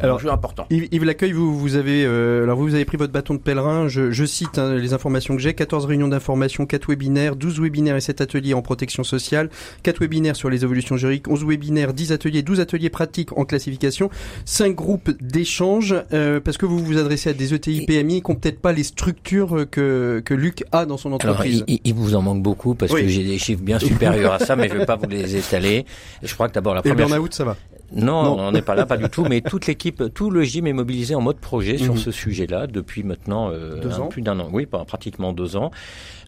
[0.00, 0.66] alors, enjeu important.
[0.70, 3.88] Yves, Yves Laccueil, vous, vous avez, euh, alors vous, avez pris votre bâton de pèlerin.
[3.88, 7.96] Je, je cite hein, les informations que j'ai 14 réunions d'information, 4 webinaires, 12 webinaires
[7.96, 9.50] et 7 ateliers en protection sociale,
[9.82, 14.10] 4 webinaires sur les évolutions juridiques, 11 webinaires, 10 ateliers, 12 ateliers pratiques en classification,
[14.44, 18.30] 5 groupes d'échange, euh, parce que vous vous adressez à des E ETI, PMI qui
[18.30, 21.64] n'ont peut-être pas les structures que, que Luc a dans son Alors, entreprise.
[21.66, 23.02] il, il vous en manque beaucoup parce Oui.
[23.02, 25.34] que j'ai des chiffres bien supérieurs à ça, mais je ne vais pas vous les
[25.36, 25.86] étaler.
[26.22, 27.56] Je crois que d'abord la et le première burn-out, ça va.
[27.92, 28.38] Non, Non.
[28.48, 29.24] on n'est pas là, pas du tout.
[29.28, 31.98] Mais toute l'équipe, tout le gym est mobilisé en mode projet sur Mhm.
[32.00, 34.06] ce sujet-là depuis maintenant euh, Deux un- ans.
[34.08, 34.48] plus d'un an.
[34.52, 35.70] Oui, pas- pratiquement deux ans.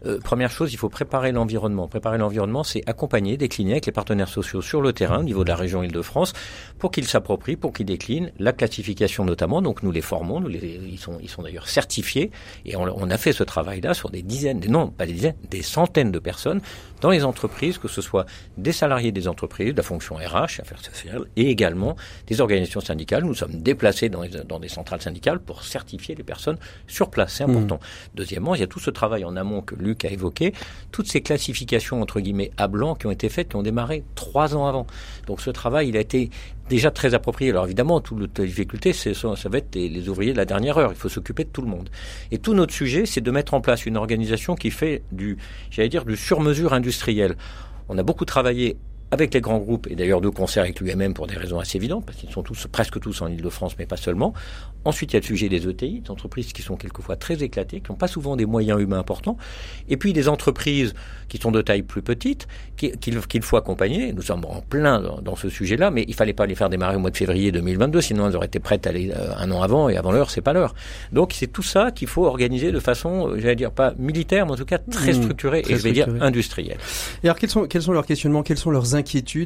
[0.05, 1.87] Euh, première chose, il faut préparer l'environnement.
[1.87, 5.49] Préparer l'environnement, c'est accompagner, décliner avec les partenaires sociaux sur le terrain, au niveau de
[5.49, 6.33] la région Île-de-France,
[6.79, 9.61] pour qu'ils s'approprient, pour qu'ils déclinent la classification notamment.
[9.61, 12.31] Donc nous les formons, nous les, ils sont, ils sont d'ailleurs certifiés,
[12.65, 15.61] et on, on a fait ce travail-là sur des dizaines, non pas des dizaines, des
[15.61, 16.61] centaines de personnes
[17.01, 18.25] dans les entreprises, que ce soit
[18.57, 21.95] des salariés des entreprises, de la fonction RH, affaires sociales, et également
[22.27, 23.23] des organisations syndicales.
[23.23, 27.33] Nous sommes déplacés dans, les- dans des centrales syndicales pour certifier les personnes sur place.
[27.35, 27.79] C'est important.
[28.15, 30.53] Deuxièmement, il y a tout ce travail en amont que Luc évoqué,
[30.91, 34.55] toutes ces classifications entre guillemets à blanc qui ont été faites, qui ont démarré trois
[34.55, 34.87] ans avant.
[35.27, 36.29] Donc ce travail, il a été
[36.69, 37.51] déjà très approprié.
[37.51, 39.11] Alors évidemment, toute la difficulté, ça
[39.49, 40.91] va être les, les ouvriers de la dernière heure.
[40.91, 41.89] Il faut s'occuper de tout le monde.
[42.31, 45.37] Et tout notre sujet, c'est de mettre en place une organisation qui fait du,
[45.69, 47.35] j'allais dire, du sur-mesure industriel.
[47.89, 48.77] On a beaucoup travaillé
[49.11, 52.05] avec les grands groupes, et d'ailleurs de concert avec l'UMM pour des raisons assez évidentes,
[52.05, 54.33] parce qu'ils sont tous, presque tous en Ile-de-France, mais pas seulement.
[54.85, 57.81] Ensuite, il y a le sujet des ETI, des entreprises qui sont quelquefois très éclatées,
[57.81, 59.37] qui n'ont pas souvent des moyens humains importants.
[59.89, 60.93] Et puis des entreprises
[61.29, 62.47] qui sont de taille plus petite,
[62.77, 64.11] qui- qu'il faut accompagner.
[64.13, 66.95] Nous sommes en plein dans, dans ce sujet-là, mais il fallait pas les faire démarrer
[66.95, 69.61] au mois de février 2022, sinon elles auraient été prêtes à aller euh, un an
[69.61, 70.73] avant, et avant l'heure, c'est pas l'heure.
[71.11, 74.53] Donc c'est tout ça qu'il faut organiser de façon, euh, j'allais dire, pas militaire, mais
[74.53, 76.77] en tout cas très Mmh, structurée, très et je vais dire industrielle.
[77.23, 78.95] Et alors quels sont quels sont leurs questionnements, quelles sont leurs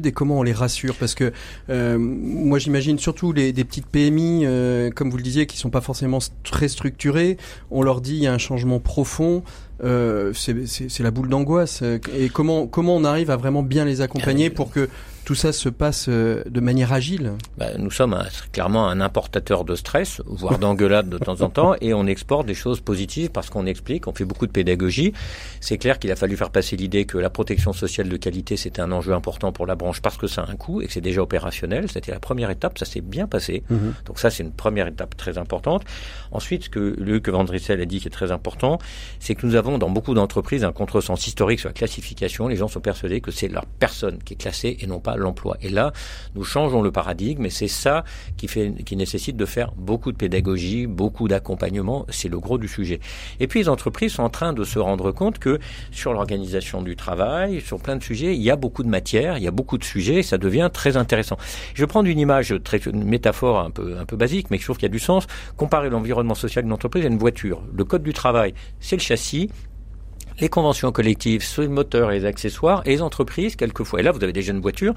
[0.06, 1.32] et comment on les rassure Parce que
[1.70, 5.70] euh, moi j'imagine surtout les des petites PMI, euh, comme vous le disiez, qui sont
[5.70, 7.36] pas forcément très structurées.
[7.70, 9.42] On leur dit il y a un changement profond.
[9.84, 11.82] Euh, c'est la boule d'angoisse.
[12.16, 14.88] Et comment comment on arrive à vraiment bien les accompagner pour que
[15.26, 17.32] tout ça se passe euh, de manière agile?
[17.58, 21.74] Bah, nous sommes un- clairement un importateur de stress, voire d'engueulade de temps en temps,
[21.80, 25.12] et on exporte des choses positives parce qu'on explique, on fait beaucoup de pédagogie.
[25.60, 28.80] C'est clair qu'il a fallu faire passer l'idée que la protection sociale de qualité, c'était
[28.80, 31.00] un enjeu important pour la branche parce que ça a un coût et que c'est
[31.00, 31.90] déjà opérationnel.
[31.90, 33.64] C'était la première étape, ça s'est bien passé.
[34.06, 35.82] Donc ça, c'est une première étape très importante.
[36.30, 38.78] Ensuite, ce que Luc Van Drissel a dit qui est très important,
[39.18, 42.48] c'est que nous avons dans beaucoup d'entreprises un contresens historique sur la classification.
[42.48, 45.56] Les gens sont persuadés que c'est leur personne qui est classée et non pas l'emploi.
[45.60, 45.92] Et là,
[46.34, 48.04] nous changeons le paradigme et c'est ça
[48.36, 52.06] qui fait, qui nécessite de faire beaucoup de pédagogie, beaucoup d'accompagnement.
[52.08, 53.00] C'est le gros du sujet.
[53.40, 55.58] Et puis les entreprises sont en train de se rendre compte que
[55.90, 59.44] sur l'organisation du travail, sur plein de sujets, il y a beaucoup de matière, il
[59.44, 61.36] y a beaucoup de sujets, et ça devient très intéressant.
[61.74, 64.64] Je vais prendre une image très, une métaphore un peu, un peu basique, mais je
[64.64, 65.26] trouve qu'il y a du sens.
[65.56, 67.62] Comparer l'environnement social d'une entreprise à une voiture.
[67.72, 69.50] Le code du travail, c'est le châssis.
[70.40, 74.12] Les conventions collectives sur les moteurs et les accessoires, et les entreprises, quelquefois, et là
[74.12, 74.94] vous avez des jeunes voitures,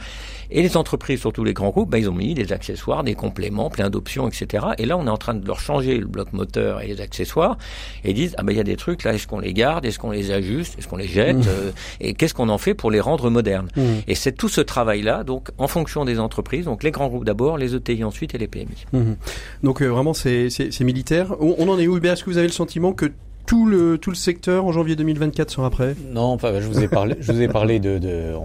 [0.51, 3.69] et les entreprises, surtout les grands groupes, ben, ils ont mis des accessoires, des compléments,
[3.69, 4.65] plein d'options, etc.
[4.77, 7.57] Et là, on est en train de leur changer le bloc moteur et les accessoires,
[8.03, 9.85] et ils disent, ah ben il y a des trucs là, est-ce qu'on les garde,
[9.85, 11.43] est-ce qu'on les ajuste, est-ce qu'on les jette, Mmh.
[11.47, 11.71] euh,
[12.01, 13.81] et qu'est-ce qu'on en fait pour les rendre modernes Mmh.
[14.07, 17.57] Et c'est tout ce travail-là, donc en fonction des entreprises, donc les grands groupes d'abord,
[17.57, 18.85] les ETI ensuite et les PMI.
[18.93, 19.15] Mhm.
[19.63, 21.35] Donc euh, vraiment c'est c'est- c'est militaire.
[21.39, 21.97] On, on en est où?
[21.97, 23.11] Hubert Est-ce que vous avez le sentiment que
[23.49, 26.87] tout le tout le secteur en janvier 2024 sera prêt Non, enfin, je vous ai
[26.87, 28.35] parlé, je vous ai parlé de, de,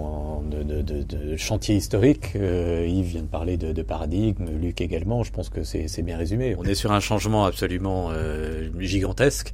[0.51, 2.33] de, de, de, chantier historique.
[2.37, 5.23] Euh, Yves vient de parler de, paradigme, Luc également.
[5.23, 6.57] Je pense que c'est c'est bien résumé.
[6.59, 9.53] On est sur un changement absolument euh, gigantesque,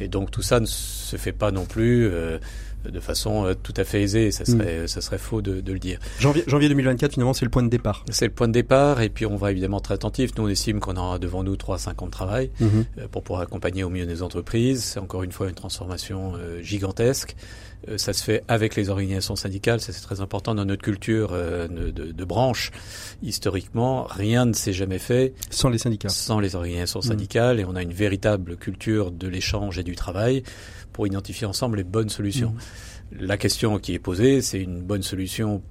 [0.00, 2.36] et donc tout ça ne se fait pas non plus euh,
[2.88, 4.30] de façon euh, tout à fait aisée.
[4.30, 5.98] Ça serait, ça serait faux de, de le dire.
[6.18, 8.04] janvier, janvier 2024 finalement c'est le point de départ.
[8.10, 10.30] C'est le point de départ, et puis on va évidemment être attentif.
[10.36, 12.84] Nous, on estime qu'on aura devant nous 3-5 ans de travail Mhm.
[12.98, 14.82] euh, pour pouvoir accompagner au mieux nos entreprises.
[14.84, 17.34] C'est encore une fois une transformation euh, gigantesque.
[17.88, 21.30] Euh, ça se fait avec les organisations syndicales, ça c'est très important dans notre culture
[21.32, 22.72] euh, de, de, de branche.
[23.22, 26.08] Historiquement, rien ne s'est jamais fait Sans les syndicats.
[26.08, 27.06] sans les organisations Mhm.
[27.08, 30.42] syndicales et on a une véritable culture de l'échange et du travail
[31.00, 32.54] pour identifier ensemble les bonnes solutions.
[33.10, 35.62] La question qui est posée, c'est une bonne solution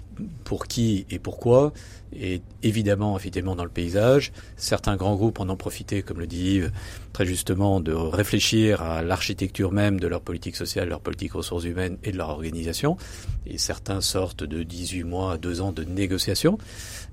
[0.43, 1.71] pour qui et pourquoi?
[2.11, 6.55] Et évidemment, effectivement, dans le paysage, certains grands groupes en ont profité, comme le dit
[6.55, 6.71] Yves,
[7.13, 11.99] très justement, de réfléchir à l'architecture même de leur politique sociale, leur politique ressources humaines
[12.03, 12.97] et de leur organisation.
[13.45, 16.57] Et certains sortent de 18 mois à 2 ans de négociations.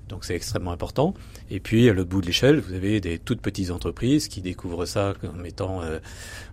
[0.09, 1.13] Donc c'est extrêmement important.
[1.51, 4.85] Et puis à l'autre bout de l'échelle, vous avez des toutes petites entreprises qui découvrent
[4.85, 5.99] ça comme étant euh,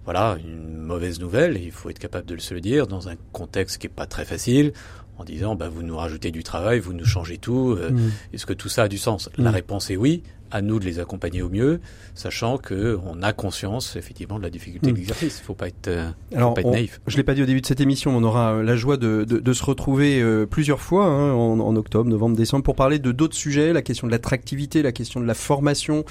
[0.05, 1.57] voilà une mauvaise nouvelle.
[1.57, 4.07] Et il faut être capable de se le dire dans un contexte qui est pas
[4.07, 4.73] très facile,
[5.19, 7.77] en disant bah vous nous rajoutez du travail, vous nous changez tout.
[7.79, 8.11] euh, Mhm.
[8.33, 9.31] Est-ce que tout ça a du sens?
[9.39, 9.55] La Mm.
[9.55, 10.23] réponse est oui.
[10.57, 11.81] À nous de les accompagner au mieux,
[12.15, 14.93] sachant que on a conscience effectivement de la difficulté Mm.
[14.95, 15.41] de l'exercice.
[15.43, 17.01] Il faut pas être, euh, faut Alors, pas être on- naïf.
[17.09, 19.25] Je l'ai pas dit au début de cette émission, on aura euh, la joie de,
[19.29, 23.01] de, de se retrouver euh, plusieurs fois hein, en, en octobre, novembre, décembre pour parler
[23.01, 26.05] de d'autres sujets, la question de l'attractivité, la question de la formation,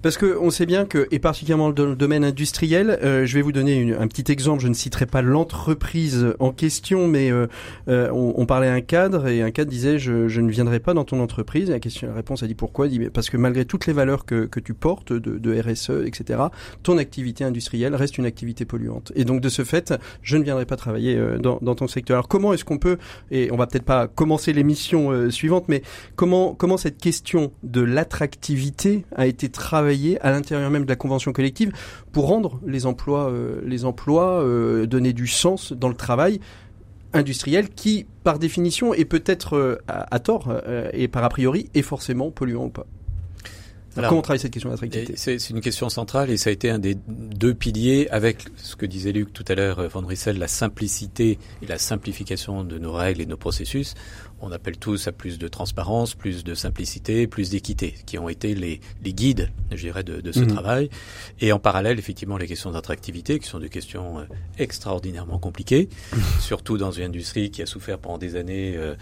[0.00, 3.42] parce que on sait bien que, et particulièrement dans le domaine industriel, euh, je vais
[3.42, 4.62] vous donner une- un petit exemple.
[4.62, 7.46] Je ne citerai pas l'entreprise en question, mais euh,
[7.88, 10.80] euh, on, on parlait à un cadre et un cadre disait je, je ne viendrai
[10.80, 11.68] pas dans ton entreprise.
[11.68, 12.86] Et la question, la réponse a dit pourquoi?
[12.86, 16.40] Il dit parce que malgré les valeurs que, tu portes de, RSE, etc.,
[16.82, 19.12] ton activité industrielle reste une activité polluante.
[19.14, 22.16] Et donc de ce fait, je ne viendrai pas travailler euh, dans, ton secteur.
[22.16, 22.98] Alors comment est-ce qu'on peut,
[23.30, 25.82] et on va peut-être pas commencer l'émission euh, suivante, mais
[26.16, 31.72] comment, cette question de l'attractivité a été travaillée à l'intérieur même de la convention collective
[32.12, 34.44] pour rendre les emplois, euh, les emplois
[34.86, 36.40] donner du sens dans le travail
[37.12, 40.52] industriel qui, par définition, est peut-être à, tort
[40.92, 42.86] et par a priori est forcément polluant ou pas?
[43.96, 46.50] Alors, Comment on travaille cette question d'attractivité Et C'est c'est une question centrale et ça
[46.50, 49.88] a été un des deux piliers avec ce que disait Luc tout à l'heure, euh,
[49.88, 53.94] Van Rissel, la simplicité et la simplification de nos règles et de nos processus.
[54.44, 58.56] On appelle tous à plus de transparence, plus de simplicité, plus d'équité, qui ont été
[58.56, 60.48] les, les guides, je dirais, de, de ce Mhm.
[60.48, 60.90] travail.
[61.40, 64.24] Et en parallèle, effectivement, les questions d'attractivité, qui sont des questions euh,
[64.58, 65.88] extraordinairement compliquées,
[66.40, 68.96] surtout dans une industrie qui a souffert pendant des années, euh,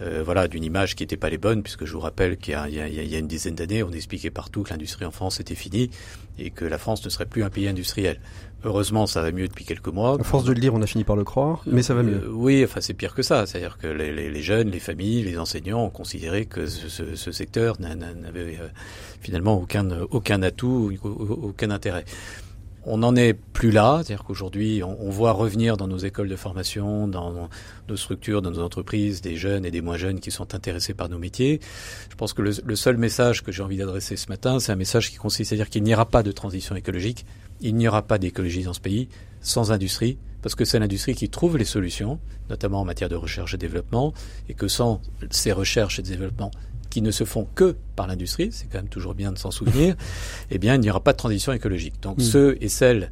[0.00, 2.54] euh, voilà, d'une image qui n'était pas les bonnes, puisque je vous rappelle qu'il y
[2.54, 5.04] a, il y a- il y a une dizaine d'années, on expliquait partout que l'industrie
[5.06, 5.90] en France était finie
[6.38, 8.20] et que la France ne serait plus un pays industriel.
[8.64, 10.16] Heureusement, ça va mieux depuis quelques mois.
[10.18, 12.22] À force de le dire, on a fini par le croire, mais ça va mieux.
[12.24, 13.44] Euh, oui, enfin c'est pire que ça.
[13.46, 17.14] C'est-à-dire que les, les- les jeunes, les familles, les enseignants ont considéré que ce, ce-
[17.14, 18.68] ce secteur n'a- n'a- n'avait euh,
[19.20, 22.04] finalement aucun, aucun atout, au- au- aucun intérêt.
[22.86, 26.36] On n'en est plus là, c'est-à-dire qu'aujourd'hui, on, on voit revenir dans nos écoles de
[26.36, 27.48] formation, dans, dans
[27.88, 31.08] nos structures, dans nos entreprises, des jeunes et des moins jeunes qui sont intéressés par
[31.08, 31.60] nos métiers.
[32.10, 34.76] Je pense que le, le seul message que j'ai envie d'adresser ce matin, c'est un
[34.76, 37.24] message qui consiste à dire qu'il n'y aura pas de transition écologique,
[37.60, 39.08] il n'y aura pas d'écologie dans ce pays
[39.40, 42.18] sans industrie, parce que c'est l'industrie qui trouve les solutions,
[42.50, 44.12] notamment en matière de recherche et développement,
[44.48, 45.00] et que sans
[45.30, 46.50] ces recherches et développements
[46.90, 49.96] qui ne se font que par l'industrie, c'est quand même toujours bien de s'en souvenir,
[50.50, 51.94] eh bien, il n'y aura pas de transition écologique.
[52.02, 52.22] Donc, Mm.
[52.22, 53.10] ceux et celles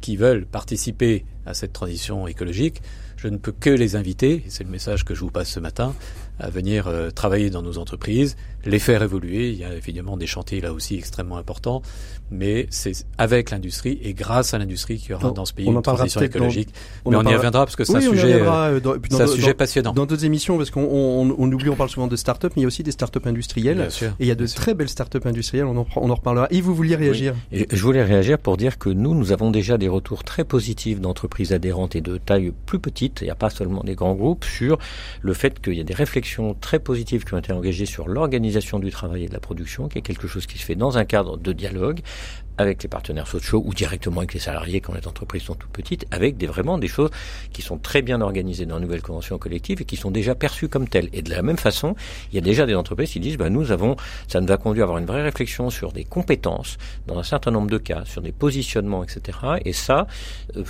[0.00, 2.82] qui veulent participer à cette transition écologique,
[3.16, 5.60] je ne peux que les inviter, et c'est le message que je vous passe ce
[5.60, 5.94] matin,
[6.38, 9.50] à venir euh, travailler dans nos entreprises, les faire évoluer.
[9.50, 11.82] Il y a évidemment des chantiers là aussi extrêmement importants,
[12.30, 15.82] mais c'est avec l'industrie et grâce à l'industrie qu'il y aura dans ce pays une
[15.82, 16.70] transition dans- écologique.
[17.04, 18.32] on mais en on y parlera- reviendra parce que c'est Oui, un on y sujet,
[18.40, 18.80] euh,
[19.10, 19.92] c'est un sujet dans- passionnant.
[19.92, 22.64] Dans d'autres émissions, parce qu'on on, on oublie, on parle souvent de start-up, mais il
[22.64, 23.76] y a aussi des start-up industrielles.
[23.76, 24.08] Bien sûr.
[24.18, 24.56] Et il y a de sûr.
[24.60, 26.46] très belles start-up industrielles, on en, on en reparlera.
[26.50, 29.76] Et vous vouliez réagir Et je voulais réagir pour dire que nous, nous avons déjà
[29.78, 33.50] des retours très positifs d'entreprises adhérentes et de taille plus petite, il n'y a pas
[33.50, 34.78] seulement des grands groupes, sur
[35.20, 36.21] le fait qu'il y a des réflexions
[36.60, 39.98] très positives qui ont été engagées sur l'organisation du travail et de la production, qui
[39.98, 42.00] est quelque chose qui se fait dans un cadre de dialogue,
[42.58, 46.06] avec les partenaires sociaux ou directement avec les salariés quand les entreprises sont toutes petites,
[46.10, 47.10] avec des, vraiment des choses
[47.52, 50.68] qui sont très bien organisées dans la nouvelle convention collective et qui sont déjà perçues
[50.68, 51.08] comme telles.
[51.12, 51.94] Et de la même façon,
[52.30, 53.96] il y a déjà des entreprises qui disent, bah, nous avons,
[54.28, 57.50] ça nous a conduit à avoir une vraie réflexion sur des compétences, dans un certain
[57.50, 59.38] nombre de cas, sur des positionnements, etc.
[59.64, 60.06] Et ça,
[60.56, 60.64] euh,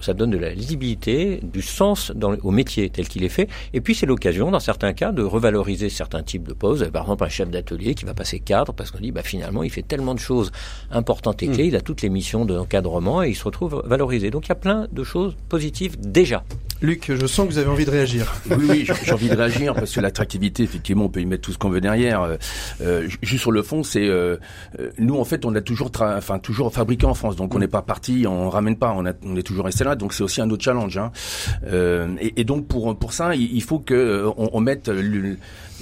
[0.00, 3.48] ça donne de la lisibilité, du sens dans, au métier tel qu'il est fait.
[3.72, 6.90] Et puis c'est l'occasion, dans certains cas, de revaloriser certains types de postes.
[6.90, 9.70] Par exemple, un chef d'atelier qui va passer cadre parce qu'on dit, bah, finalement, il
[9.70, 10.50] fait tellement de choses
[10.90, 11.68] importantes et clés, mm.
[11.68, 14.30] il a toutes les missions d'encadrement et il se retrouve valorisé.
[14.30, 16.44] Donc il y a plein de choses positives déjà.
[16.82, 18.34] Luc, je sens que vous avez envie de réagir.
[18.50, 21.52] Oui, oui, j'ai envie de réagir parce que l'attractivité, effectivement, on peut y mettre tout
[21.52, 22.22] ce qu'on veut derrière.
[22.22, 22.36] Euh,
[22.82, 24.36] euh juste sur le fond, c'est euh,
[24.78, 27.66] euh, nous en fait, on a toujours, enfin toujours fabriqué en France, donc on n'est
[27.68, 30.64] pas parti, on ramène pas, on, est toujours resté là, donc c'est aussi un autre
[30.64, 30.98] challenge.
[30.98, 31.12] Hein.
[32.20, 34.90] Et, et, donc pour pour ça, il, faut que on, on mette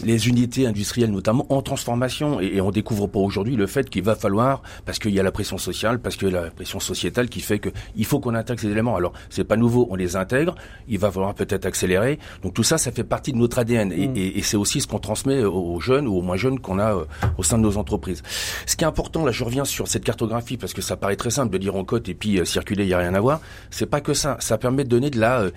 [0.02, 4.16] les unités industrielles notamment en transformation et, on découvre pas aujourd'hui le fait qu'il va
[4.16, 7.28] falloir parce qu'il y a la pression sociale, parce qu'il y a la pression sociétale
[7.28, 8.96] qui fait que il faut qu'on intègre ces éléments.
[8.96, 10.54] Alors c'est pas nouveau, on les intègre,
[10.88, 12.18] il va falloir peut-être accélérer.
[12.42, 14.16] Donc tout ça, ça fait partie de notre ADN et, mm.
[14.16, 16.94] et, et c'est aussi ce qu'on transmet aux jeunes ou aux moins jeunes qu'on a
[16.94, 17.04] euh,
[17.38, 18.22] au sein de nos entreprises.
[18.66, 21.30] Ce qui est important, là, je reviens sur cette cartographie parce que ça paraît très
[21.30, 23.40] simple de dire en cote et puis euh, circuler, il y a rien à voir.
[23.70, 24.36] C'est pas que ça.
[24.40, 25.50] Ça permet de donner de la euh,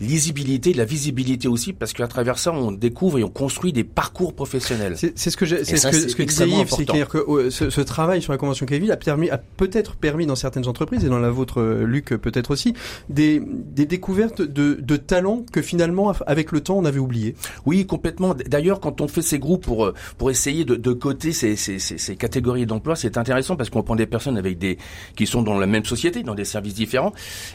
[0.00, 3.84] lisibilité, de la visibilité aussi, parce qu'à travers ça, on découvre et on construit des
[3.84, 4.96] parcours professionnels.
[4.96, 7.80] C'est ce que c'est ce que, ce que disait Yves, c'est-à-dire que euh, ce, ce,
[7.80, 11.18] travail sur la convention Kevin a permis, a peut-être permis dans certaines entreprises et dans
[11.18, 12.74] la vôtre, euh, Luc, peut-être aussi,
[13.08, 17.34] des, des découvertes de, de talents que finalement, avec le temps, on avait oublié.
[17.64, 18.34] Oui, complètement.
[18.34, 21.78] D'ailleurs, quand on fait ces groupes pour euh, pour essayer de, de coter ces, ces,
[21.78, 24.78] ces, ces catégories d'emploi, c'est intéressant parce qu'on prend des personnes avec des
[25.16, 27.12] qui sont dans la même société, dans des services différents,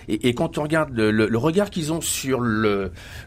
[0.08, 2.42] et, et quand on regarde le, le, le regard qu'ils ont sur sur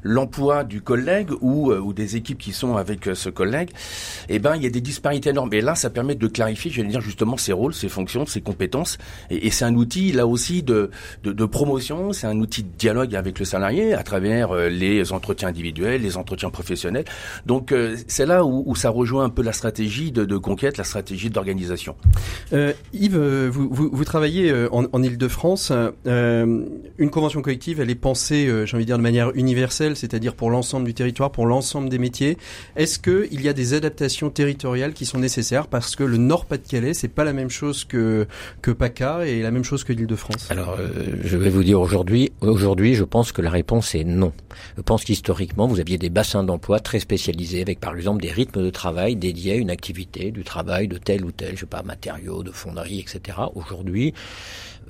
[0.02, 3.68] l'emploi du collègue ou, euh, ou des équipes qui sont avec euh, ce collègue,
[4.30, 5.52] eh ben il y a des disparités énormes.
[5.52, 8.40] Et là, ça permet de clarifier, je vais dire justement ses rôles, ses fonctions, ses
[8.40, 8.96] compétences.
[9.28, 10.90] Et, et c'est un outil là aussi de,
[11.22, 15.12] de, de promotion, c'est un outil de dialogue avec le salarié à travers euh, les
[15.12, 17.04] entretiens individuels, les entretiens professionnels.
[17.44, 17.74] Donc
[18.06, 21.28] c'est là où, où, ça rejoint un peu la stratégie de, de conquête, la stratégie
[21.28, 21.94] d'organisation.
[22.54, 25.72] Euh, Yves, vous, vous, vous travaillez en, en Ile-de-France.
[26.06, 26.64] Euh,
[26.98, 30.50] une convention collective, elle est pensée, j'ai envie de dire de manière universelle, c'est-à-dire pour
[30.50, 32.38] l'ensemble du territoire, pour l'ensemble des métiers.
[32.76, 35.66] Est-ce qu'il y a des adaptations territoriales qui sont nécessaires?
[35.66, 38.26] Parce que le Nord-Pas-de-Calais, c'est pas la même chose que
[38.62, 42.32] que PACA et la même chose que l'Île-de-France Alors, euh, je vais vous dire aujourd'hui,
[42.40, 44.32] aujourd'hui, je pense que la réponse est non.
[44.76, 48.62] Je pense qu'historiquement, vous aviez des bassins d'emploi très spécialisés avec, par exemple, des rythmes
[48.62, 51.82] de travail dédiés à une activité, du travail de tel ou tel, je sais pas,
[51.82, 53.38] matériaux, de fonderie, etc.
[53.54, 54.14] Aujourd'hui,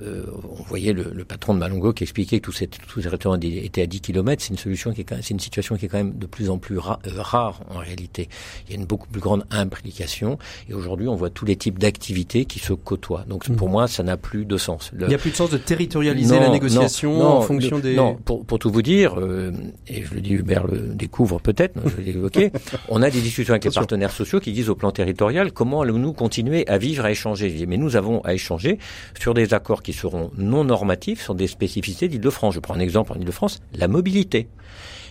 [0.01, 0.25] euh,
[0.59, 3.39] on voyait le, le, patron de Malongo qui expliquait que tous ces, tous ces restaurants
[3.39, 4.41] étaient à 10 km.
[4.41, 6.57] C'est une solution qui est c'est une situation qui est quand même de plus en
[6.57, 6.81] plus euh,
[7.17, 8.27] rare en réalité.
[8.67, 10.37] Il y a une beaucoup plus grande implication
[10.69, 13.25] et aujourd'hui on voit tous les types d'activités qui se côtoient.
[13.27, 13.71] Donc pour mmh.
[13.71, 14.91] moi ça n'a plus de sens.
[14.99, 17.95] Il n'y a plus de sens de territorialiser la négociation en fonction des.
[17.95, 19.51] Non, pour, pour tout vous dire, euh,
[19.87, 22.51] et je le dis Hubert le découvre peut-être, je l'ai évoqué,
[22.89, 26.13] on a des discussions avec les partenaires sociaux qui disent au plan territorial comment allons-nous
[26.13, 27.65] continuer à vivre, à échanger?
[27.67, 28.77] Mais nous avons à échanger
[29.19, 32.55] sur des accords qui seront non normatifs sur des spécificités d'Île-de-France.
[32.55, 34.47] Je prends un exemple en Île-de-France, la mobilité.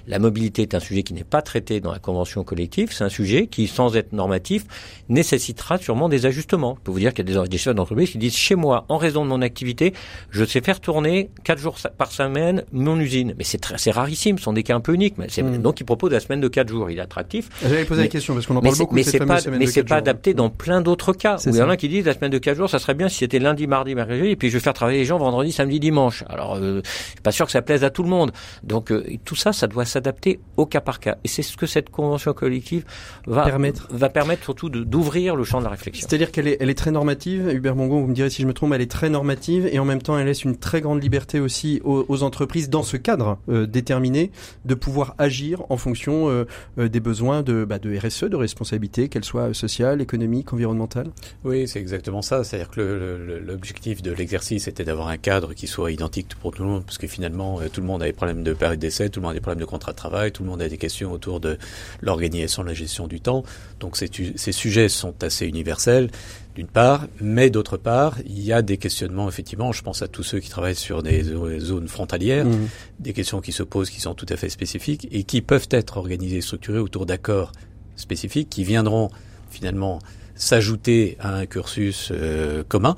[0.07, 2.91] La mobilité est un sujet qui n'est pas traité dans la convention collective.
[2.93, 4.65] C'est un sujet qui, sans être normatif,
[5.09, 6.77] nécessitera sûrement des ajustements.
[6.79, 8.97] Je peux vous dire qu'il y a des, chefs d'entreprise qui disent chez moi, en
[8.97, 9.95] raison de mon activité,
[10.31, 13.35] je sais faire tourner quatre jours par semaine mon usine.
[13.39, 15.17] Mais c'est c'est rarissime, ce sont des cas un peu uniques.
[15.19, 15.59] Mais mmh.
[15.59, 16.91] Donc, il propose la semaine de quatre jours.
[16.91, 17.49] Il est attractif.
[17.63, 18.95] J'avais posé la question parce qu'on en parle beaucoup.
[18.95, 21.39] Mais c'est pas, mais c'est pas adapté dans plein d'autres cas.
[21.47, 23.19] Il y en a qui disent la semaine de quatre jours, ça serait bien si
[23.19, 26.25] c'était lundi, mardi, mercredi, et puis je vais faire travailler les gens vendredi, samedi, dimanche.
[26.29, 28.33] Alors, euh, je suis pas sûr que ça plaise à tout le monde.
[28.63, 31.17] Donc, euh, tout ça, ça doit s'adapter au cas par cas.
[31.25, 32.85] Et c'est ce que cette convention collective
[33.27, 36.07] va permettre, va permettre surtout d'ouvrir le champ de la réflexion.
[36.09, 37.49] C'est-à-dire qu'elle est, elle est très normative.
[37.53, 39.85] Hubert Mongon, vous me direz si je me trompe, elle est très normative et en
[39.85, 43.67] même temps elle laisse une très grande liberté aussi aux, entreprises dans ce cadre euh,
[43.67, 44.31] déterminé
[44.65, 46.45] de pouvoir agir en fonction euh,
[46.79, 51.09] euh, des besoins de, bah, de RSE, de responsabilité, qu'elle soit sociale, économique, environnementale.
[51.45, 52.45] Oui, c'est exactement ça.
[52.45, 56.69] C'est-à-dire que l'objectif de l'exercice était d'avoir un cadre qui soit identique pour tout le
[56.69, 59.25] monde, parce que finalement tout le monde a des problèmes de période d'essai, tout le
[59.25, 61.41] monde a des problèmes de contrat de travail tout le monde a des questions autour
[61.41, 61.59] de
[62.01, 63.45] l'organisation de la gestion du temps.
[63.81, 66.11] Donc ces, ces sujets sont assez universels,
[66.55, 70.23] d'une part, mais d'autre part, il y a des questionnements, effectivement, je pense à tous
[70.23, 71.23] ceux qui travaillent sur des
[71.59, 72.69] zones frontalières, mmh.
[73.01, 75.97] des questions qui se posent qui sont tout à fait spécifiques et qui peuvent être
[75.97, 77.53] organisées et structurées autour d'accords
[77.97, 79.11] spécifiques qui viendront
[79.51, 79.99] finalement
[80.35, 82.97] s'ajouter à un cursus euh, commun.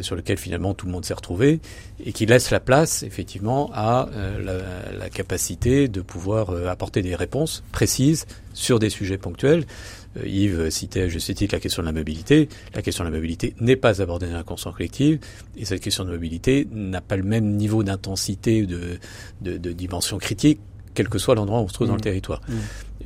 [0.00, 1.60] Sur lequel finalement tout le monde s'est retrouvé,
[2.04, 4.08] et qui laisse la place effectivement à
[4.42, 9.64] la, la, capacité de pouvoir apporter des réponses précises sur des sujets ponctuels.
[10.24, 12.48] Yves citait je juste la question de la mobilité.
[12.74, 15.18] La question de la mobilité n'est pas abordée dans la conscience collective
[15.56, 18.98] et cette question de mobilité n'a pas le même niveau d'intensité de,
[19.40, 20.60] de, de dimension critique
[20.94, 22.02] quel que soit l'endroit où on se trouve dans le mmh.
[22.02, 22.40] territoire.
[22.48, 22.54] Mmh.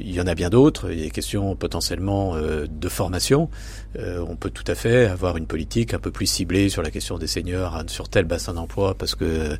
[0.01, 0.93] Il y en a bien d'autres.
[0.93, 3.51] Il y a des questions potentiellement euh, de formation.
[3.99, 6.91] Euh, on peut tout à fait avoir une politique un peu plus ciblée sur la
[6.91, 9.57] question des seniors, sur tel bassin d'emploi, parce que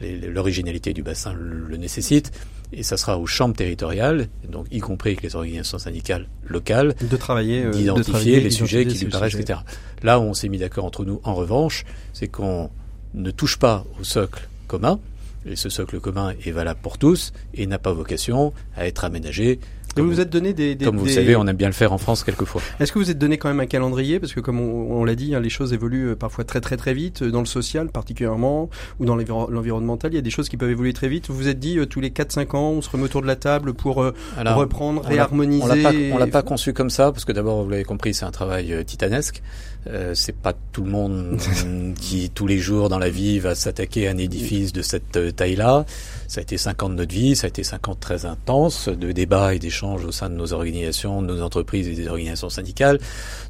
[0.00, 2.32] l'originalité du bassin le, nécessite.
[2.72, 7.16] Et ça sera aux chambres territoriales, donc y compris avec les organisations syndicales locales, de
[7.18, 9.58] travailler, euh, d'identifier les sujets qui lui paraissent, etc.
[10.02, 12.70] Là où on s'est mis d'accord entre nous, en revanche, c'est qu'on
[13.12, 15.00] ne touche pas au socle commun,
[15.46, 19.58] et ce socle commun est valable pour tous et n'a pas vocation à être aménagé
[19.94, 21.98] comme vous, vous êtes donné des, comme vous savez, on aime bien le faire en
[21.98, 22.62] France quelquefois.
[22.80, 24.20] Est-ce que vous êtes donné quand même un calendrier?
[24.20, 26.94] Parce que comme on, l'a dit, hein, les choses évoluent euh, parfois très très très
[26.94, 28.70] vite euh, dans le social particulièrement
[29.00, 30.12] ou dans l'environnemental.
[30.12, 31.28] Il y a des choses qui peuvent évoluer très vite.
[31.28, 33.36] Vous vous êtes dit euh, tous les 4-5 ans, on se remet autour de la
[33.36, 35.62] table pour reprendre, réharmoniser.
[35.62, 38.30] On l'a pas, pas, conçu comme ça parce que d'abord, vous l'avez compris, c'est un
[38.30, 39.42] travail titanesque.
[39.88, 41.40] Euh, c'est pas tout le monde
[42.00, 45.84] qui tous les jours dans la vie va s'attaquer à un édifice de cette taille-là.
[46.28, 48.88] Ça a été 5 ans de notre vie, ça a été 5 ans très intenses
[48.88, 52.48] de débats et d'échanges au sein de nos organisations, de nos entreprises et des organisations
[52.48, 52.98] syndicales.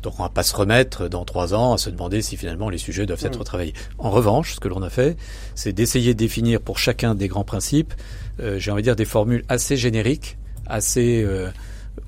[0.03, 2.79] Donc on va pas se remettre dans 3 ans à se demander si finalement les
[2.79, 3.75] sujets doivent être travaillés.
[3.99, 5.17] En revanche, ce que l'on a fait,
[5.55, 7.95] c'est d'essayer de définir pour chacun des grands principes,
[8.41, 11.51] euh, j'ai envie de dire des formules assez génériques, assez euh,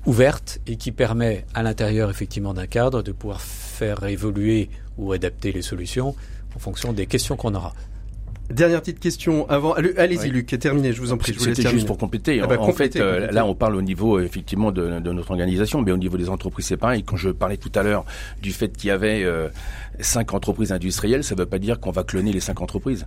[0.05, 3.39] ouvertes et qui permet à l'intérieur effectivement d'un cadre de pouvoir
[3.75, 6.15] faire évoluer ou adapter les solutions
[6.55, 7.73] en fonction des questions qu'on aura.
[8.49, 9.73] Dernière petite question avant.
[9.73, 10.93] Allez-y, Luc, terminé.
[10.93, 11.35] Je vous en prie.
[11.37, 12.39] C'était juste pour compléter.
[12.41, 15.81] Ah bah, en, fait, euh, là, on parle au niveau effectivement de, de, notre organisation,
[15.81, 17.03] mais au niveau des entreprises, c'est pareil.
[17.03, 18.05] Quand je parlais tout à l'heure
[18.43, 19.49] du fait qu'il y avait euh,
[19.99, 23.05] cinq entreprises industrielles, ça ne veut pas dire qu'on va cloner les cinq entreprises.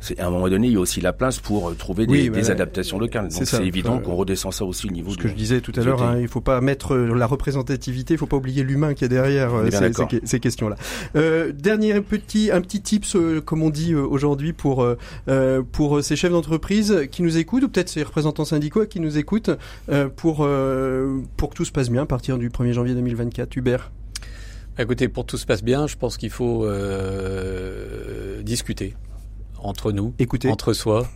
[0.00, 2.30] C'est à un moment donné, il y a aussi la place pour euh, trouver des,
[2.30, 3.28] des adaptations locales.
[3.28, 5.10] Donc c'est évident qu'on redescend ça aussi au niveau.
[5.12, 8.18] Ce que je disais tout à l'heure, hein, il faut pas mettre la représentativité, il
[8.18, 10.76] faut pas oublier l'humain qui est derrière ces, ces, questions-là.
[11.16, 14.98] Euh, dernier petit, un petit tips, comme on dit aujourd'hui pour pour, euh,
[15.98, 19.50] euh, ces chefs d'entreprise qui nous écoutent, ou peut-être ces représentants syndicaux qui nous écoutent,
[19.88, 20.46] euh, pour,
[21.36, 23.90] pour que tout se passe bien à partir du 1er janvier 2024 Hubert
[24.78, 26.66] Écoutez, pour que tout se passe bien, je pense qu'il faut
[28.42, 28.94] discuter
[29.60, 30.14] entre nous,
[30.48, 31.08] entre soi,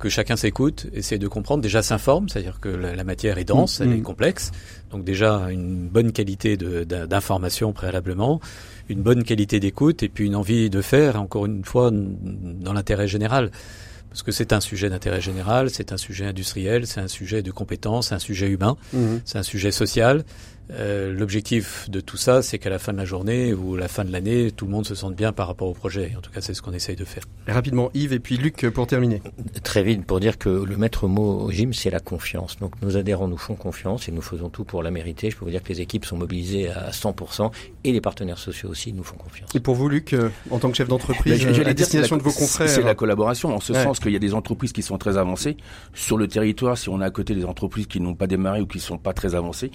[0.00, 3.92] que chacun s'écoute, essaie de comprendre, déjà s'informe, c'est-à-dire que la, matière est dense, elle
[3.92, 4.02] est mm.
[4.02, 4.50] complexe,
[4.90, 8.40] donc déjà une bonne qualité d'information préalablement,
[8.88, 13.06] une bonne qualité d'écoute et puis une envie de faire, encore une fois, dans l'intérêt
[13.06, 13.50] général.
[14.08, 17.52] Parce que c'est un sujet d'intérêt général, c'est un sujet industriel, c'est un sujet de
[17.52, 19.20] compétence, c'est un sujet humain, mhm.
[19.24, 20.24] c'est un sujet social.
[20.72, 24.04] Euh, L'objectif de tout ça, c'est qu'à la fin de la journée ou la fin
[24.04, 26.12] de l'année, tout le monde se sente bien par rapport au projet.
[26.16, 27.24] En tout cas, c'est ce qu'on essaye de faire.
[27.48, 29.22] rapidement, Yves et puis Luc pour terminer.
[29.64, 32.56] Très vite pour dire que le maître mot au gym, c'est la confiance.
[32.58, 35.30] Donc nos adhérents nous font confiance et nous faisons tout pour la mériter.
[35.30, 37.50] Je peux vous dire que les équipes sont mobilisées à 100%
[37.84, 39.50] et les partenaires sociaux aussi nous font confiance.
[39.54, 42.32] Et pour vous, Luc, euh, en tant que chef d'entreprise, ben, la destination de vos
[42.32, 45.16] confrères, c'est la collaboration en ce sens qu'il y a des entreprises qui sont très
[45.16, 45.56] avancées
[45.94, 46.78] sur le territoire.
[46.78, 49.12] Si on est à côté des entreprises qui n'ont pas démarré ou qui sont pas
[49.12, 49.70] très avancées,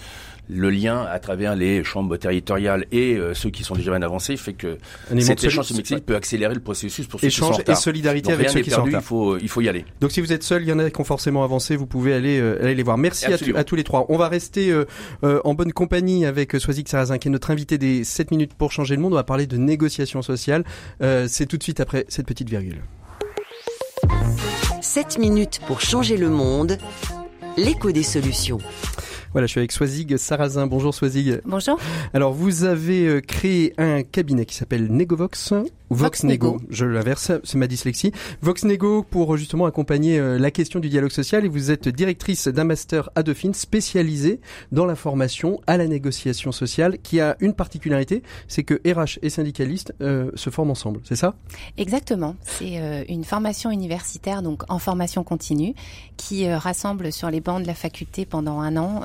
[0.50, 4.38] le lien à travers les chambres territoriales et euh, ceux qui sont déjà bien avancés
[4.38, 4.78] fait que
[5.20, 5.72] cet échange
[6.06, 8.82] peut accélérer le processus pour ceux qui sont en et solidarité avec ceux qui sont
[8.82, 9.86] en Il faut, il faut y aller.
[10.02, 12.14] Donc si vous êtes seul, il y en a qui ont forcément avancé, vous pouvez
[12.14, 12.98] aller, euh, aller les voir.
[12.98, 14.06] Merci à, tous les trois.
[14.10, 14.86] On va rester euh,
[15.44, 18.96] en bonne compagnie avec Soisic Sarrazin qui est notre invité des 7 minutes pour changer
[18.96, 19.14] le monde.
[19.14, 20.64] On va parler de négociation sociale.
[21.00, 22.82] C'est tout de suite après cette petite virgule.
[24.82, 26.78] 7 minutes pour changer le monde.
[27.58, 28.60] L'écho des solutions.
[29.36, 30.66] Voilà, je suis avec Swazig Sarrazin.
[30.66, 31.42] Bonjour Swazig.
[31.44, 31.78] Bonjour.
[32.14, 35.54] Alors, vous avez euh, créé un cabinet qui s'appelle Negovox.
[35.92, 38.12] Voxnego, je l'inverse, c'est ma dyslexie.
[38.42, 41.46] Voxnego pour justement accompagner euh, la question du dialogue social.
[41.46, 44.40] Et vous êtes directrice d'un master à Dauphine spécialisé
[44.72, 49.30] dans la formation à la négociation sociale qui a une particularité, c'est que RH et
[49.30, 51.36] syndicalistes euh, se forment ensemble, c'est ça?
[51.78, 55.76] Exactement, c'est euh, une formation universitaire donc en formation continue
[56.18, 59.02] qui rassemble sur les bancs de la faculté pendant un an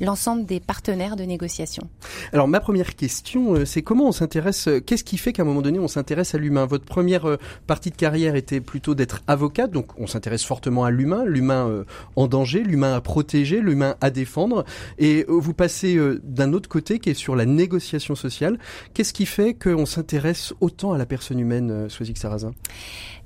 [0.00, 1.88] l'ensemble des partenaires de négociation.
[2.32, 5.78] Alors ma première question, c'est comment on s'intéresse, qu'est-ce qui fait qu'à un moment donné
[5.78, 6.66] on s'intéresse à l'humain.
[6.66, 7.36] Votre première euh,
[7.66, 11.84] partie de carrière était plutôt d'être avocate, donc on s'intéresse fortement à l'humain, l'humain euh,
[12.16, 14.64] en danger, l'humain à protéger, l'humain à défendre.
[14.98, 18.58] Et euh, vous passez d'un autre côté qui est sur la négociation sociale.
[18.94, 22.52] Qu'est-ce qui fait qu'on s'intéresse autant à la personne humaine, Soisic Sarrazin?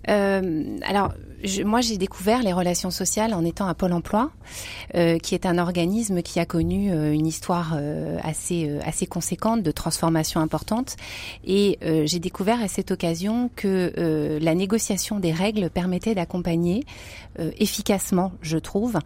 [0.09, 1.13] Euh, alors,
[1.65, 4.31] moi, j'ai découvert les relations sociales en étant à Pôle Emploi,
[4.95, 7.77] euh, qui est un organisme qui a connu euh, une histoire
[8.23, 10.97] assez assez conséquente de transformation importante.
[11.45, 16.85] Et j'ai découvert à cette occasion que la négociation des règles permettait d'accompagner
[17.59, 18.99] efficacement, je trouve,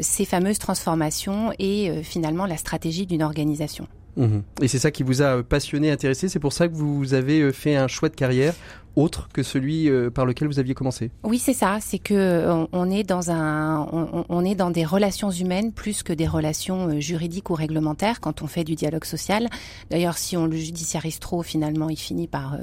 [0.00, 3.86] ces fameuses transformations et finalement la stratégie d'une organisation.
[4.16, 4.38] Mmh.
[4.62, 6.28] Et c'est ça qui vous a passionné, intéressé?
[6.28, 8.54] C'est pour ça que vous avez fait un choix de carrière
[8.96, 11.10] autre que celui euh, par lequel vous aviez commencé?
[11.22, 11.78] Oui, c'est ça.
[11.80, 16.02] C'est que on, on, est dans un, on, on, est dans des relations humaines plus
[16.02, 19.48] que des relations euh, juridiques ou réglementaires quand on fait du dialogue social.
[19.90, 22.58] D'ailleurs, si on le judiciarise trop, finalement, il finit par euh,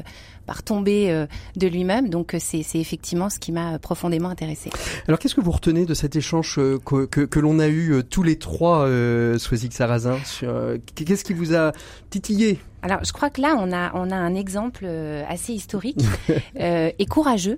[0.45, 1.25] par tomber
[1.55, 2.09] de lui-même.
[2.09, 4.69] Donc c'est effectivement ce qui m'a profondément intéressé.
[5.07, 8.23] Alors qu'est-ce que vous retenez de cet échange que, que, que l'on a eu tous
[8.23, 9.37] les trois, euh,
[9.71, 10.17] Sarrazin
[10.95, 11.71] Qu'est-ce qui vous a
[12.09, 12.59] titillé?
[12.83, 16.01] Alors, je crois que là, on a, on a un exemple euh, assez historique
[16.59, 17.55] euh, et courageux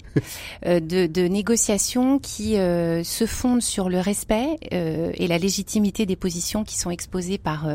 [0.68, 6.06] euh, de, de négociations qui euh, se fondent sur le respect euh, et la légitimité
[6.06, 7.68] des positions qui sont exposées par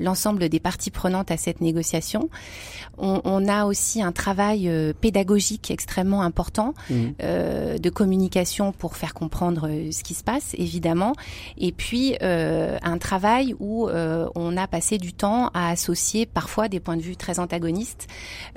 [0.00, 2.30] l'ensemble des parties prenantes à cette négociation.
[2.96, 4.53] On, on a aussi un travail
[5.00, 6.94] pédagogique extrêmement important mmh.
[7.78, 11.12] de communication pour faire comprendre ce qui se passe, évidemment,
[11.58, 16.96] et puis un travail où on a passé du temps à associer parfois des points
[16.96, 18.06] de vue très antagoniste,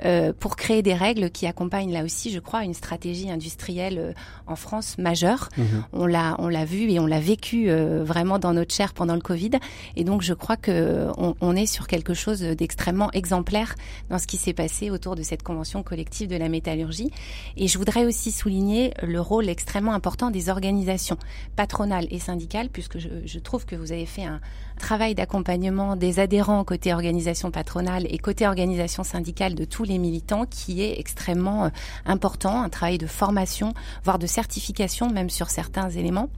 [0.04, 4.12] euh, pour créer des règles qui accompagnent là aussi, je crois, une stratégie industrielle euh,
[4.46, 5.48] en France majeure.
[5.56, 5.62] Mmh.
[5.92, 9.14] On l'a, on l'a vu et on l'a vécu euh, vraiment dans notre chair pendant
[9.14, 9.50] le Covid.
[9.96, 13.74] Et donc, je crois que on, on est sur quelque chose d'extrêmement exemplaire
[14.10, 17.10] dans ce qui s'est passé autour de cette convention collective de la métallurgie.
[17.56, 21.18] Et je voudrais aussi souligner le rôle extrêmement important des organisations
[21.56, 24.40] patronales et syndicales, puisque je, je trouve que vous avez fait un,
[24.78, 30.46] travail d'accompagnement des adhérents côté organisation patronale et côté organisation syndicale de tous les militants
[30.46, 31.68] qui est extrêmement euh,
[32.06, 33.74] important, un travail de formation,
[34.04, 36.30] voire de certification même sur certains éléments.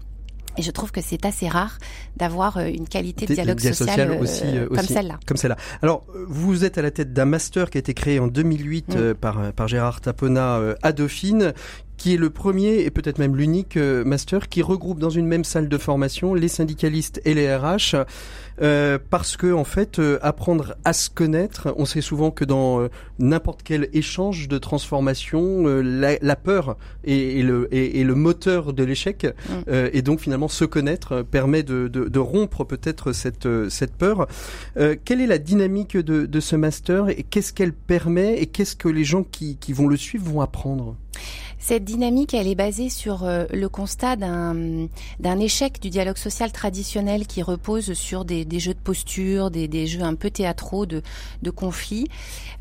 [0.60, 1.78] Et je trouve que c'est assez rare
[2.18, 5.18] d'avoir euh, une qualité de dialogue social, social euh, aussi, euh, comme celle-là.
[5.26, 5.56] Comme celle-là.
[5.80, 8.94] Alors, vous êtes à la tête d'un master qui a été créé en 2008 mm.
[8.98, 11.54] euh, par, par Gérard Tapona à Dauphine,
[11.96, 15.70] qui est le premier et peut-être même l'unique master qui regroupe dans une même salle
[15.70, 17.96] de formation les syndicalistes et les RH.
[18.62, 22.80] Euh, parce que en fait, euh, apprendre à se connaître, on sait souvent que dans
[22.80, 22.88] euh,
[23.18, 28.72] n'importe quel échange de transformation, la, la, peur est, est le, est, est, le moteur
[28.72, 29.72] de l'échec, mm.
[29.92, 34.26] et donc finalement se connaître permet de, de, de rompre peut-être cette, cette peur.
[34.76, 38.88] quelle est la dynamique de, de ce master et qu'est-ce qu'elle permet et qu'est-ce que
[38.88, 40.96] les gens qui, qui vont le suivre vont apprendre?
[41.58, 47.42] Cette dynamique, elle est basée sur le constat d'un échec du dialogue social traditionnel qui
[47.42, 51.02] repose sur des, des jeux de posture, des, jeux un peu théâtraux de,
[51.40, 52.08] de conflits.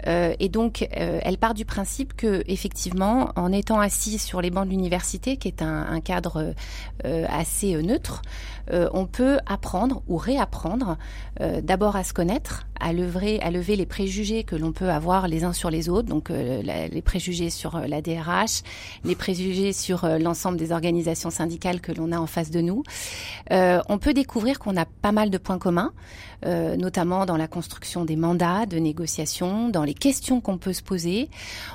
[0.07, 4.49] Euh, et donc, euh, elle part du principe que, effectivement, en étant assis sur les
[4.49, 6.53] bancs de l'université, qui est un, cadre
[7.05, 8.21] euh, assez neutre,
[8.93, 10.97] on peut apprendre ou réapprendre
[11.39, 13.39] d'abord à se connaître, à lever,
[13.75, 17.79] les préjugés que l'on peut avoir les uns sur les autres, donc les préjugés sur
[17.79, 18.61] la DRH,
[19.03, 22.83] les préjugés sur l'ensemble des organisations syndicales que l'on a en face de nous.
[23.49, 25.91] On peut découvrir qu'on a pas mal de points communs, main
[26.45, 30.83] euh, notamment dans la construction des mandats de négociation, dans les questions qu'on peut se
[30.83, 31.29] poser.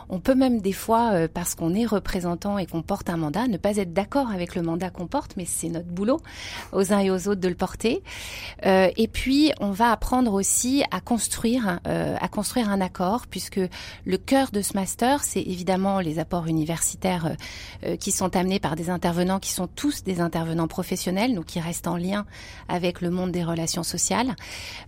[0.08, 3.46] On peut même des fois, euh, parce qu'on est représentant et qu'on porte un mandat,
[3.46, 6.20] ne pas être d'accord avec le mandat qu'on porte, mais c'est notre boulot
[6.72, 8.02] aux uns et aux autres de le porter.
[8.66, 13.60] Euh, et puis, on va apprendre aussi à construire, euh, à construire un accord, puisque
[14.04, 17.34] le cœur de ce master, c'est évidemment les apports universitaires euh,
[17.84, 21.60] euh, qui sont amenés par des intervenants qui sont tous des intervenants professionnels, donc qui
[21.60, 22.26] restent en lien
[22.68, 24.34] avec le monde des relations sociales.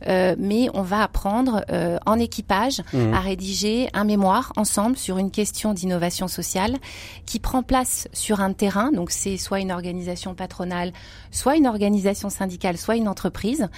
[0.06, 1.64] Euh, mais on va apprendre
[2.06, 3.14] en équipage mmh.
[3.14, 6.76] à rédiger un mémoire ensemble sur une question d'innovation sociale
[7.24, 8.92] qui prend place sur un terrain.
[8.92, 10.92] Donc c'est soit une organisation patronale,
[11.30, 13.68] soit une organisation syndicale, soit une entreprise.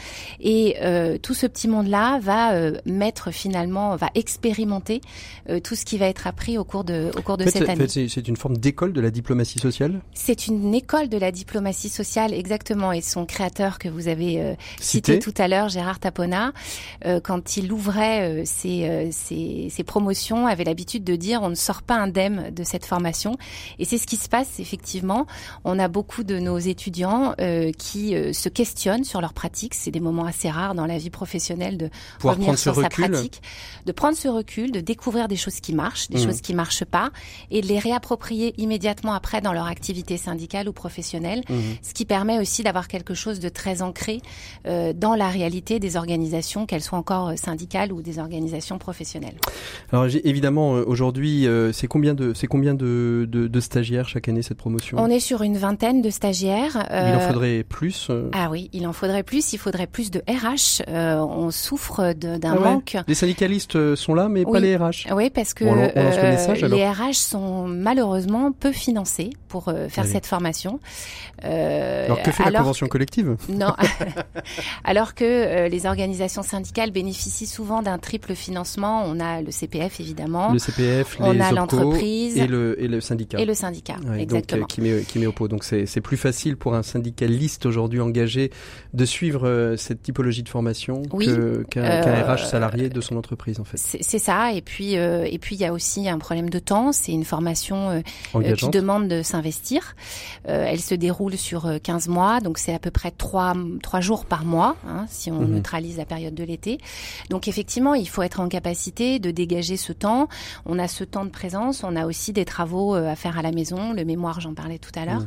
[0.40, 5.00] Et euh, tout ce petit monde-là va euh, mettre finalement, va expérimenter
[5.48, 7.68] euh, tout ce qui va être appris au cours de, au cours de fait, cette
[7.68, 7.86] année.
[7.88, 10.00] C'est une forme d'école de la diplomatie sociale?
[10.14, 12.92] C'est une école de la diplomatie sociale, exactement.
[12.92, 15.14] Et son créateur que vous avez euh, cité.
[15.14, 15.18] cité.
[15.18, 16.52] tout à l'heure, Gérard Tapona,
[17.04, 21.82] euh, quand il ouvrait ses, ses, ses promotions, avait l'habitude de dire on ne sort
[21.82, 23.36] pas indemne de cette formation.
[23.78, 25.26] Et c'est ce qui se passe effectivement.
[25.64, 29.74] On a beaucoup de nos étudiants euh, qui euh, se questionnent sur leur pratique.
[29.74, 33.42] C'est des moments assez rares dans la vie professionnelle de Pouvoir revenir sur sa pratique,
[33.86, 36.24] de prendre ce recul, de découvrir des choses qui marchent, des mmh.
[36.24, 37.10] choses qui marchent pas,
[37.50, 41.76] et de les réapproprier immédiatement après dans leur activité syndicale ou professionnelle, Mhm.
[41.82, 44.20] ce qui permet aussi d'avoir quelque chose de très ancré
[44.66, 49.34] euh, dans la réalité des organisations, qu'elles soient encore euh, syndicales ou des organisations professionnelles.
[49.92, 54.28] Alors évidemment, euh, aujourd'hui, euh, c'est combien de c'est combien de, de, de stagiaires chaque
[54.28, 54.96] année cette promotion?
[54.98, 56.86] On est sur une vingtaine de stagiaires.
[56.90, 58.10] Il en faudrait plus.
[58.32, 60.82] Ah oui, il en faudrait plus, il faudrait plus de RH.
[60.88, 62.60] On souffre d'un Ah ouais?
[62.60, 62.96] manque.
[63.06, 65.12] Les syndicalistes sont là, mais pas les RH.
[65.12, 66.78] Oui, parce que Bon, alors, on lance le message, alors.
[66.78, 70.12] les RH sont malheureusement peu financés pour faire Allez.
[70.12, 70.80] cette formation.
[71.42, 73.36] Alors que fait la convention collective?
[73.48, 73.74] Non,
[74.84, 75.24] alors que
[75.58, 79.04] euh, les organisations syndicales bénéficient souvent d'un triple financement.
[79.06, 83.00] On a le CPF évidemment, Le CPF, on les a l'entreprise et le et le
[83.00, 83.38] syndicat.
[83.38, 83.96] et le syndicat.
[84.04, 84.62] Ouais, donc, exactement.
[84.62, 85.48] euh, qui met qui met au pot.
[85.48, 88.50] Donc c'est plus facile pour un syndicaliste aujourd'hui engagé
[88.94, 91.28] de suivre euh, cette typologie de formation Oui.
[91.70, 93.78] qu'un qu'un RH salarié de son entreprise en fait.
[93.78, 94.52] C'est ça.
[94.52, 96.92] Et puis, et puis il y a aussi un problème de temps.
[96.92, 98.02] C'est une formation
[98.56, 99.94] qui demande de s'investir.
[100.44, 104.24] Elle se déroule sur euh, 15 mois, donc c'est à peu près 3, trois jours
[104.24, 106.78] par mois, hein, si on Neutralise la période de l'été.
[107.30, 110.28] Donc effectivement, il faut être en capacité de dégager ce temps.
[110.66, 113.42] On a ce temps de présence, on a aussi des travaux euh, à faire à
[113.42, 113.92] la maison.
[113.92, 115.24] Le mémoire, j'en parlais tout à l'heure.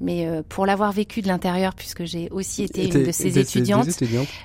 [0.00, 3.86] Mais euh, pour l'avoir vécu de l'intérieur, puisque j'ai aussi été une de ces étudiantes,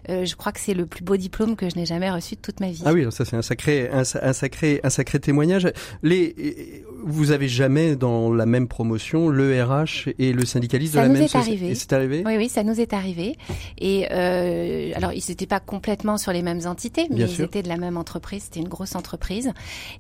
[0.10, 2.42] euh, je crois que c'est le plus beau diplôme que je n'ai jamais reçu de
[2.42, 2.82] toute ma vie.
[2.86, 5.68] Ah oui, ça c'est un sacré, un, sa- un sacré, un sacré témoignage.
[6.02, 11.04] Les, vous avez jamais dans la même promotion le RH et le syndicaliste Ça de
[11.04, 11.70] la nous même est soci- arrivé.
[11.70, 12.24] Et c'est arrivé.
[12.26, 13.36] Oui, oui, ça nous est arrivé.
[13.78, 17.46] Et euh, alors, ils n'étaient pas complètement sur les mêmes entités, mais Bien ils sûr.
[17.46, 18.44] étaient de la même entreprise.
[18.44, 19.52] C'était une grosse entreprise.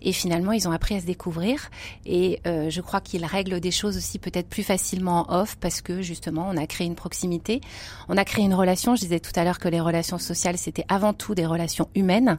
[0.01, 1.70] Et finalement, ils ont appris à se découvrir.
[2.06, 5.82] Et euh, je crois qu'ils règlent des choses aussi peut-être plus facilement en off parce
[5.82, 7.62] que justement, on a créé une proximité,
[8.10, 8.95] on a créé une relation.
[8.95, 12.38] Je disais tout à l'heure que les relations sociales, c'était avant tout des relations humaines.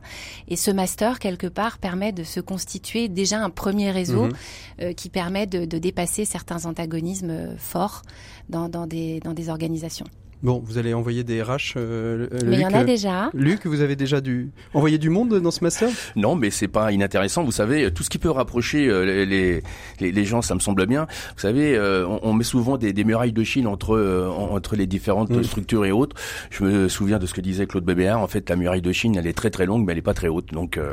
[0.49, 4.33] Et ce master, quelque part, permet de se constituer déjà un premier réseau Mhm.
[4.81, 8.03] Euh, qui permet de, dépasser certains antagonismes euh, forts
[8.49, 10.07] dans, dans, des, dans des organisations.
[10.45, 11.75] Bon, vous allez envoyer des RH.
[11.77, 13.31] euh, euh, Mais il y Luc, en a euh, déjà.
[13.35, 15.89] Luc, vous avez déjà dû envoyer du monde dans ce master?
[16.17, 17.43] Non, mais c'est pas inintéressant.
[17.45, 19.63] Vous savez, tout ce qui peut rapprocher euh, les,
[20.01, 21.07] les, les- gens, ça me semble bien.
[21.35, 24.55] Vous savez, euh, on, on met souvent des, des murailles de Chine entre euh, en-
[24.55, 26.15] entre les différentes structures et autres.
[26.51, 28.21] Je me souviens de ce que disait Claude Bébéard.
[28.21, 30.15] En fait, la muraille de Chine, elle est très très longue, mais elle est pas
[30.15, 30.53] très haute.
[30.53, 30.93] Donc, euh,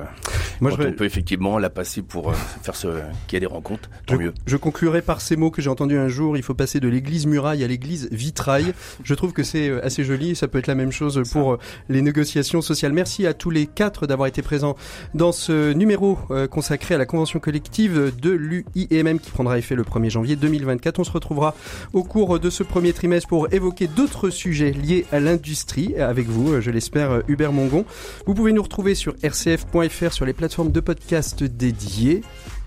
[0.62, 2.88] Moi, quand je, on peut effectivement la passer pour faire ce
[3.28, 4.34] qu'il y a des rencontres, tant je, mieux.
[4.46, 6.38] je conclurai par ces mots que j'ai entendus un jour.
[6.38, 8.74] Il faut passer de l'église muraille à l'église vitrail.
[9.04, 10.36] Je trouve que c'est euh, assez joli.
[10.36, 12.94] Ça peut être la même chose pour euh, les négociations sociales.
[12.94, 14.76] Merci à tous les quatre d'avoir été présents
[15.14, 19.84] dans ce numéro euh, consacré à la convention collective de l'UIMM qui prendra effet le
[19.84, 21.00] 1er janvier 2024.
[21.00, 21.56] On se retrouvera
[21.94, 26.62] au cours de ce premier trimestre pour évoquer d'autres sujets liés à l'industrie avec vous,
[26.62, 27.86] je l'espère, Hubert Mongon.
[28.26, 32.22] Vous pouvez nous retrouver sur rcf.fr sur les plateformes de podcast dédiées.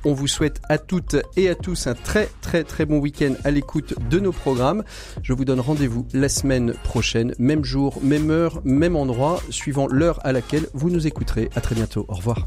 [0.05, 3.51] On vous souhaite à toutes et à tous un très très très bon week-end à
[3.51, 4.85] l'écoute de nos programmes.
[5.23, 10.21] Je vous donne rendez-vous la semaine prochaine, même jour, même heure, même endroit, suivant l'heure
[10.25, 11.49] à laquelle vous nous écouterez.
[11.55, 12.05] À très bientôt.
[12.09, 12.47] Au revoir.